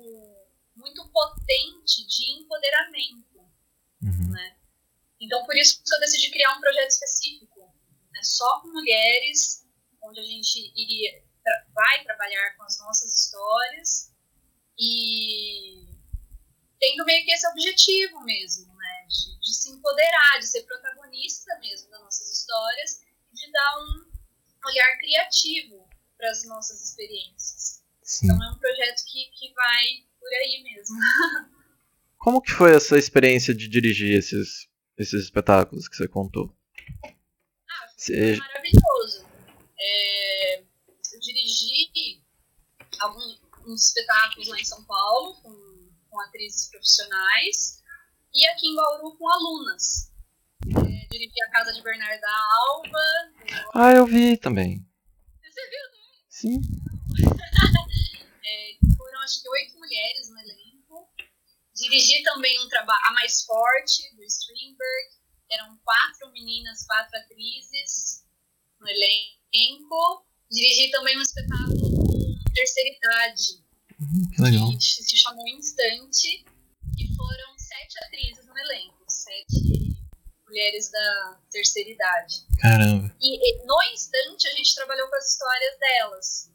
muito 0.76 1.08
potente 1.10 2.06
de 2.06 2.42
empoderamento, 2.42 3.40
Uhum. 4.02 4.32
né? 4.32 4.58
Então 5.22 5.46
por 5.46 5.56
isso 5.56 5.82
que 5.82 5.96
eu 5.96 6.00
decidi 6.02 6.30
criar 6.30 6.58
um 6.58 6.60
projeto 6.60 6.90
específico, 6.90 7.74
né? 8.12 8.22
só 8.22 8.60
com 8.60 8.68
mulheres, 8.68 9.66
onde 10.04 10.20
a 10.20 10.24
gente 10.24 10.74
iria 10.76 11.24
tra 11.42 11.66
vai 11.74 12.04
trabalhar 12.04 12.58
com 12.58 12.64
as 12.64 12.78
nossas 12.80 13.14
histórias 13.14 14.10
e 14.80 15.86
tendo 16.80 17.04
meio 17.04 17.26
que 17.26 17.32
esse 17.32 17.46
objetivo 17.48 18.22
mesmo, 18.24 18.74
né? 18.74 19.08
De, 19.10 19.40
de 19.42 19.54
se 19.54 19.70
empoderar, 19.72 20.40
de 20.40 20.48
ser 20.48 20.64
protagonista 20.64 21.58
mesmo 21.60 21.90
das 21.90 22.02
nossas 22.02 22.32
histórias, 22.32 23.02
de 23.34 23.52
dar 23.52 23.80
um, 23.80 24.06
olhar 24.66 24.98
criativo 24.98 25.88
para 26.18 26.32
as 26.32 26.46
nossas 26.46 26.82
experiências. 26.82 27.84
Sim. 28.02 28.28
Então 28.28 28.44
é 28.44 28.52
um 28.52 28.58
projeto 28.58 29.04
que, 29.06 29.26
que 29.32 29.54
vai 29.54 30.06
por 30.18 30.30
aí 30.34 30.64
mesmo. 30.64 30.98
Como 32.18 32.42
que 32.42 32.52
foi 32.52 32.76
essa 32.76 32.98
experiência 32.98 33.54
de 33.54 33.68
dirigir 33.68 34.18
esses, 34.18 34.68
esses 34.98 35.24
espetáculos 35.24 35.88
que 35.88 35.96
você 35.96 36.08
contou? 36.08 36.54
Ah, 37.04 37.90
foi 37.98 38.38
maravilhoso. 38.38 39.26
É, 39.80 40.60
eu 40.60 41.20
dirigi 41.22 41.80
alguns 43.70 43.74
uns 43.74 43.86
espetáculos 43.88 44.48
lá 44.48 44.60
em 44.60 44.66
São 44.66 44.84
Paulo 44.86 45.42
com, 45.42 45.90
com 46.10 46.20
atrizes 46.22 46.70
profissionais 46.70 47.84
e 48.34 48.46
aqui 48.48 48.68
em 48.68 48.76
Bauru 48.76 49.16
com 49.18 49.30
alunas. 49.30 50.12
É, 50.66 51.08
dirigi 51.12 51.42
a 51.44 51.52
Casa 51.52 51.74
de 51.74 51.82
Bernarda 51.82 52.28
Alva. 52.28 53.00
Ah, 53.74 53.92
eu 53.94 54.06
vi 54.06 54.38
também. 54.38 54.86
Você 55.44 55.70
viu? 55.70 55.80
Sim. 56.30 56.62
É, 58.52 58.80
foram 58.98 59.20
acho 59.20 59.44
que 59.44 59.50
oito 59.50 59.78
mulheres 59.78 60.28
no 60.32 60.40
elenco. 60.40 61.08
Dirigi 61.76 62.24
também 62.24 62.60
um 62.66 62.68
trabalho, 62.68 63.00
A 63.06 63.12
Mais 63.12 63.44
Forte, 63.44 64.16
do 64.16 64.24
Strindberg. 64.24 65.10
Eram 65.52 65.78
quatro 65.84 66.32
meninas, 66.32 66.84
quatro 66.88 67.16
atrizes 67.16 68.26
no 68.80 68.88
elenco. 68.88 70.26
Dirigi 70.50 70.90
também 70.90 71.16
um 71.16 71.22
espetáculo 71.22 71.89
terceira 72.54 72.90
idade, 72.96 73.64
Que 74.36 74.42
legal. 74.42 74.70
que 74.72 74.82
se 74.82 75.18
chamou 75.18 75.48
Instante. 75.48 76.46
E 76.98 77.16
foram 77.16 77.58
sete 77.58 77.98
atrizes 78.04 78.46
no 78.46 78.58
elenco, 78.58 79.06
sete 79.08 79.96
mulheres 80.46 80.92
da 80.92 81.40
terceira 81.52 81.90
idade. 81.92 82.36
Caramba. 82.60 83.16
E, 83.22 83.38
e 83.38 83.66
no 83.66 83.82
instante 83.94 84.48
a 84.48 84.52
gente 84.56 84.76
trabalhou 84.76 85.08
com 85.08 85.16
as 85.16 85.32
histórias 85.32 85.80
delas. 85.80 86.52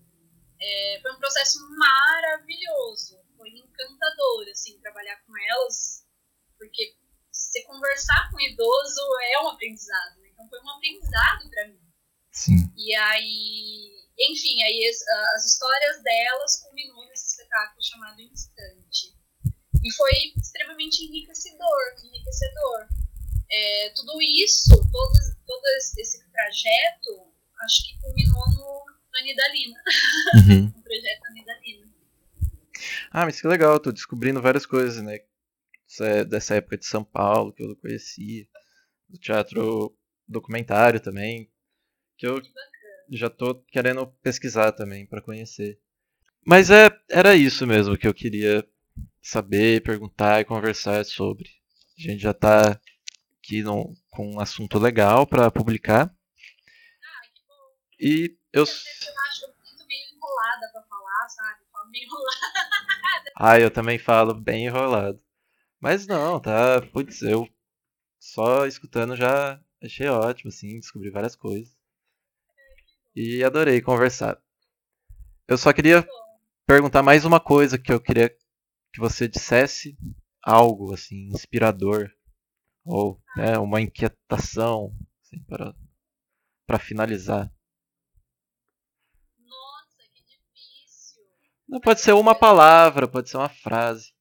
É, 0.60 0.98
foi 1.00 1.12
um 1.12 1.18
processo 1.18 1.58
maravilhoso, 1.78 3.18
foi 3.36 3.50
encantador 3.50 4.48
assim 4.52 4.78
trabalhar 4.80 5.16
com 5.26 5.32
elas, 5.50 6.04
porque 6.58 6.94
você 7.30 7.62
conversar 7.64 8.30
com 8.30 8.36
um 8.36 8.40
idoso 8.40 9.00
é 9.32 9.42
um 9.42 9.48
aprendizado. 9.48 10.18
né? 10.20 10.28
Então 10.32 10.48
foi 10.48 10.60
um 10.60 10.70
aprendizado 10.70 11.48
para 11.50 11.68
mim. 11.68 11.80
Sim. 12.32 12.72
E 12.76 12.94
aí, 12.94 13.92
enfim, 14.18 14.62
aí 14.62 14.86
as, 14.88 15.02
as 15.36 15.44
histórias 15.46 16.02
delas 16.02 16.62
culminou 16.62 17.06
nesse 17.08 17.30
espetáculo 17.30 17.82
chamado 17.84 18.20
Instante. 18.20 19.14
E 19.84 19.92
foi 19.92 20.10
extremamente 20.36 21.04
enriquecedor, 21.04 21.82
enriquecedor. 22.02 22.88
É, 23.50 23.90
tudo 23.90 24.20
isso, 24.22 24.70
todo, 24.90 25.12
todo 25.46 25.66
esse 25.78 26.24
trajeto, 26.30 27.32
acho 27.64 27.84
que 27.86 28.00
culminou 28.00 28.48
no, 28.50 28.84
no 28.86 29.18
Anidalina, 29.18 29.78
Uhum. 30.36 30.72
no 30.74 30.82
projeto 30.82 31.24
Anidalina. 31.30 31.94
Ah, 33.10 33.24
mas 33.26 33.40
que 33.40 33.46
legal, 33.46 33.78
tô 33.78 33.92
descobrindo 33.92 34.40
várias 34.42 34.66
coisas, 34.66 35.02
né? 35.02 35.18
É 36.00 36.24
dessa 36.24 36.56
época 36.56 36.76
de 36.78 36.86
São 36.86 37.04
Paulo 37.04 37.52
que 37.52 37.62
eu 37.62 37.68
não 37.68 37.76
conhecia. 37.76 38.48
Do 39.08 39.18
teatro 39.18 39.96
documentário 40.26 40.98
também. 40.98 41.52
Que 42.16 42.26
eu 42.26 42.40
Que. 42.40 42.50
Já 43.10 43.30
tô 43.30 43.54
querendo 43.70 44.06
pesquisar 44.22 44.72
também 44.72 45.06
pra 45.06 45.22
conhecer. 45.22 45.78
Mas 46.46 46.70
é, 46.70 46.90
era 47.10 47.36
isso 47.36 47.66
mesmo 47.66 47.98
que 47.98 48.08
eu 48.08 48.14
queria 48.14 48.66
saber, 49.22 49.82
perguntar 49.82 50.40
e 50.40 50.46
conversar 50.46 51.04
sobre. 51.04 51.48
A 51.98 52.02
gente 52.02 52.22
já 52.22 52.34
tá 52.34 52.80
aqui 53.40 53.62
num- 53.62 53.94
com 54.10 54.34
um 54.36 54.40
assunto 54.40 54.78
legal 54.78 55.26
pra 55.26 55.50
publicar. 55.50 56.06
Ah, 57.02 57.22
que 57.34 57.40
bom. 57.48 57.70
E 58.00 58.36
eu. 58.52 58.62
Acho 58.64 58.76
meio 59.88 60.16
enrolada 60.16 60.70
pra 60.72 60.82
falar, 60.82 61.28
sabe? 61.28 61.60
Eu 61.62 61.66
falo 61.72 61.90
meio 61.90 62.04
enrolada. 62.04 62.30
Ah, 63.36 63.58
eu 63.60 63.70
também 63.70 63.98
falo 63.98 64.34
bem 64.34 64.66
enrolado. 64.66 65.20
Mas 65.80 66.06
não, 66.06 66.40
tá. 66.40 66.82
Putz, 66.92 67.22
eu 67.22 67.48
só 68.20 68.66
escutando 68.66 69.16
já 69.16 69.60
achei 69.82 70.08
ótimo, 70.08 70.50
assim, 70.50 70.78
descobri 70.80 71.10
várias 71.10 71.36
coisas. 71.36 71.74
E 73.14 73.44
adorei 73.44 73.80
conversar. 73.80 74.38
Eu 75.46 75.56
só 75.56 75.72
queria 75.72 76.06
perguntar 76.66 77.02
mais 77.02 77.24
uma 77.24 77.38
coisa 77.38 77.78
que 77.78 77.92
eu 77.92 78.00
queria 78.00 78.28
que 78.28 79.00
você 79.00 79.28
dissesse 79.28 79.96
algo 80.42 80.92
assim 80.94 81.28
inspirador 81.28 82.10
ou 82.84 83.20
né, 83.36 83.58
uma 83.58 83.80
inquietação 83.80 84.94
assim, 85.22 85.42
para 85.44 85.74
para 86.66 86.78
finalizar. 86.78 87.52
nossa, 89.38 90.02
que 90.14 90.22
difícil. 90.22 91.22
Não 91.68 91.78
pode 91.78 92.00
ser 92.00 92.14
uma 92.14 92.34
palavra, 92.34 93.06
pode 93.06 93.28
ser 93.28 93.36
uma 93.36 93.50
frase. 93.50 94.12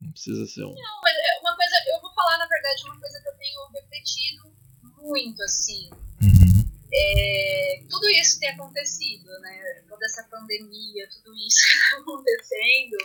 Não 0.00 0.12
precisa 0.12 0.46
ser 0.46 0.64
um. 0.64 0.72
Não, 0.74 1.00
mas 1.02 1.14
é 1.16 1.40
uma 1.40 1.56
coisa, 1.56 1.76
eu 1.92 2.00
vou 2.00 2.14
falar, 2.14 2.38
na 2.38 2.46
verdade, 2.46 2.82
uma 2.84 3.00
coisa 3.00 3.20
que 3.20 3.28
eu 3.28 3.36
tenho 3.36 3.68
refletido 3.72 4.56
muito, 5.02 5.42
assim. 5.42 5.90
Uhum. 6.22 6.59
É, 6.92 7.84
tudo 7.88 8.08
isso 8.08 8.40
tem 8.40 8.50
acontecido, 8.50 9.30
né? 9.40 9.84
Toda 9.88 10.04
essa 10.04 10.24
pandemia, 10.24 11.08
tudo 11.08 11.34
isso 11.36 11.62
que 11.66 11.78
está 11.78 11.96
acontecendo. 11.98 12.96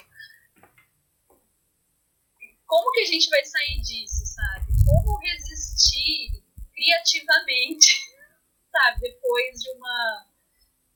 Como 2.65 2.91
que 2.91 3.02
a 3.02 3.06
gente 3.06 3.30
vai 3.30 3.45
sair 3.45 3.82
disso, 3.82 4.26
sabe? 4.26 4.74
Como 4.86 5.19
resistir 5.19 6.43
criativamente, 6.74 7.95
sabe? 8.71 9.02
Depois 9.02 9.62
de 9.62 9.69
uma 9.71 10.28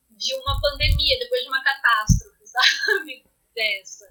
de 0.10 0.36
uma 0.36 0.60
pandemia, 0.60 1.17
depois 1.17 1.43
de 1.43 1.47
uma 1.47 1.63
catástrofe, 1.63 2.43
sabe? 2.45 3.25
Dessa. 3.56 4.08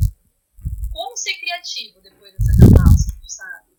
Como 0.91 1.17
ser 1.17 1.35
criativo 1.35 2.01
depois 2.01 2.33
dessa 2.33 2.53
catástrofe, 2.59 3.31
sabe? 3.31 3.77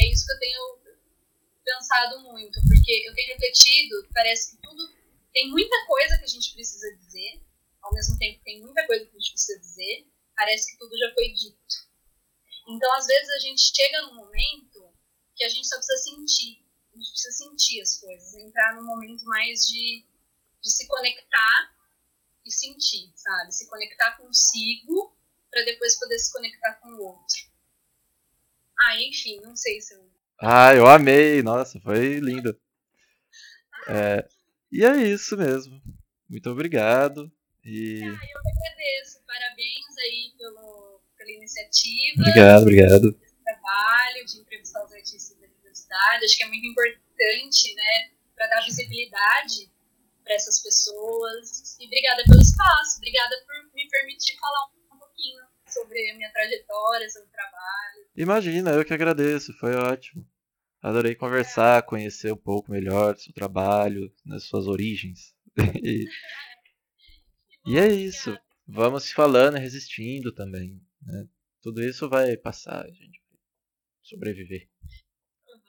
É 0.00 0.10
isso 0.10 0.26
que 0.26 0.32
eu 0.32 0.38
tenho 0.38 0.81
pensado 1.64 2.20
muito, 2.20 2.60
porque 2.68 3.04
eu 3.06 3.14
tenho 3.14 3.34
refletido, 3.34 4.08
parece 4.12 4.52
que 4.52 4.62
tudo 4.62 4.92
tem 5.32 5.50
muita 5.50 5.86
coisa 5.86 6.18
que 6.18 6.24
a 6.24 6.28
gente 6.28 6.52
precisa 6.52 6.94
dizer, 6.96 7.42
ao 7.80 7.92
mesmo 7.92 8.18
tempo 8.18 8.42
tem 8.44 8.60
muita 8.60 8.86
coisa 8.86 9.04
que 9.06 9.16
a 9.16 9.18
gente 9.18 9.32
precisa 9.32 9.58
dizer, 9.58 10.06
parece 10.36 10.72
que 10.72 10.78
tudo 10.78 10.96
já 10.98 11.12
foi 11.14 11.32
dito. 11.32 11.92
Então, 12.68 12.92
às 12.94 13.06
vezes 13.06 13.28
a 13.30 13.38
gente 13.38 13.62
chega 13.74 14.02
num 14.02 14.14
momento 14.14 14.92
que 15.34 15.44
a 15.44 15.48
gente 15.48 15.66
só 15.66 15.76
precisa 15.76 15.98
sentir, 15.98 16.64
a 16.92 16.96
gente 16.96 17.10
precisa 17.10 17.32
sentir 17.32 17.80
as 17.80 17.96
coisas, 17.98 18.34
entrar 18.34 18.74
num 18.76 18.84
momento 18.84 19.24
mais 19.24 19.66
de, 19.66 20.06
de 20.62 20.70
se 20.70 20.86
conectar 20.86 21.76
e 22.44 22.50
sentir, 22.50 23.12
sabe? 23.16 23.52
Se 23.52 23.68
conectar 23.68 24.16
consigo 24.16 25.16
para 25.50 25.64
depois 25.64 25.98
poder 25.98 26.18
se 26.18 26.32
conectar 26.32 26.74
com 26.74 26.88
o 26.90 27.02
outro. 27.02 27.52
Ah, 28.80 29.00
enfim, 29.02 29.40
não 29.40 29.56
sei 29.56 29.80
se 29.80 29.94
eu 29.94 30.10
Ah, 30.40 30.74
eu 30.74 30.86
amei! 30.86 31.42
Nossa, 31.42 31.80
foi 31.80 32.18
lindo. 32.18 32.58
É, 33.88 34.26
e 34.70 34.84
é 34.84 34.96
isso 35.08 35.36
mesmo. 35.36 35.80
Muito 36.28 36.50
obrigado. 36.50 37.30
E 37.64 38.02
Ah, 38.02 38.06
eu 38.06 38.18
que 38.18 38.48
agradeço. 38.48 39.22
Parabéns 39.26 39.98
aí 39.98 40.32
pelo, 40.36 41.00
pela 41.16 41.30
iniciativa, 41.30 42.22
obrigado, 42.22 42.62
obrigado. 42.62 43.20
trabalho 43.44 44.26
de 44.26 44.38
entrevistar 44.40 44.84
os 44.84 44.92
artistas 44.92 45.38
da 45.40 45.46
diversidade. 45.46 46.24
Acho 46.24 46.36
que 46.36 46.42
é 46.42 46.48
muito 46.48 46.66
importante, 46.66 47.74
né, 47.74 48.10
para 48.34 48.46
dar 48.48 48.64
visibilidade 48.64 49.70
para 50.24 50.34
essas 50.34 50.60
pessoas. 50.62 51.78
E 51.80 51.86
obrigada 51.86 52.22
pelo 52.24 52.40
espaço, 52.40 52.96
obrigada 52.98 53.34
por 53.46 53.74
me 53.74 53.88
permitir 53.88 54.36
falar 54.38 54.66
um 54.92 54.98
pouquinho 54.98 55.42
sobre 55.72 56.10
a 56.10 56.16
minha 56.16 56.32
trajetória, 56.32 57.10
sobre 57.10 57.28
o 57.28 57.32
trabalho. 57.32 58.06
Imagina, 58.16 58.70
eu 58.72 58.84
que 58.84 58.92
agradeço, 58.94 59.52
foi 59.58 59.74
ótimo. 59.74 60.26
Adorei 60.82 61.14
conversar, 61.14 61.82
conhecer 61.84 62.32
um 62.32 62.36
pouco 62.36 62.70
melhor 62.70 63.14
do 63.14 63.20
seu 63.20 63.32
trabalho, 63.32 64.12
das 64.24 64.44
suas 64.44 64.66
origens. 64.66 65.34
E, 65.84 66.06
e 67.66 67.78
é 67.78 67.86
isso. 67.86 68.36
Vamos 68.66 69.04
se 69.04 69.14
falando 69.14 69.58
e 69.58 69.60
resistindo 69.60 70.32
também. 70.32 70.80
né? 71.02 71.28
Tudo 71.60 71.82
isso 71.82 72.08
vai 72.08 72.36
passar, 72.36 72.84
a 72.84 72.90
gente 72.90 73.22
sobreviver. 74.02 74.68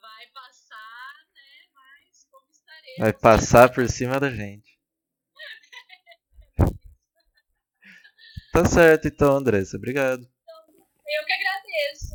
Vai 0.02 0.28
passar, 0.34 1.14
né, 1.34 1.70
mas 1.74 2.26
conquistaremos. 2.32 3.00
Vai 3.00 3.14
passar 3.14 3.74
por 3.74 3.88
cima 3.90 4.20
da 4.20 4.30
gente. 4.32 4.73
Tá 8.54 8.64
certo 8.66 9.08
então, 9.08 9.36
Andressa. 9.36 9.78
Obrigado. 9.78 10.22
Eu 10.22 11.26
que 11.26 11.34
agradeço. 11.34 12.13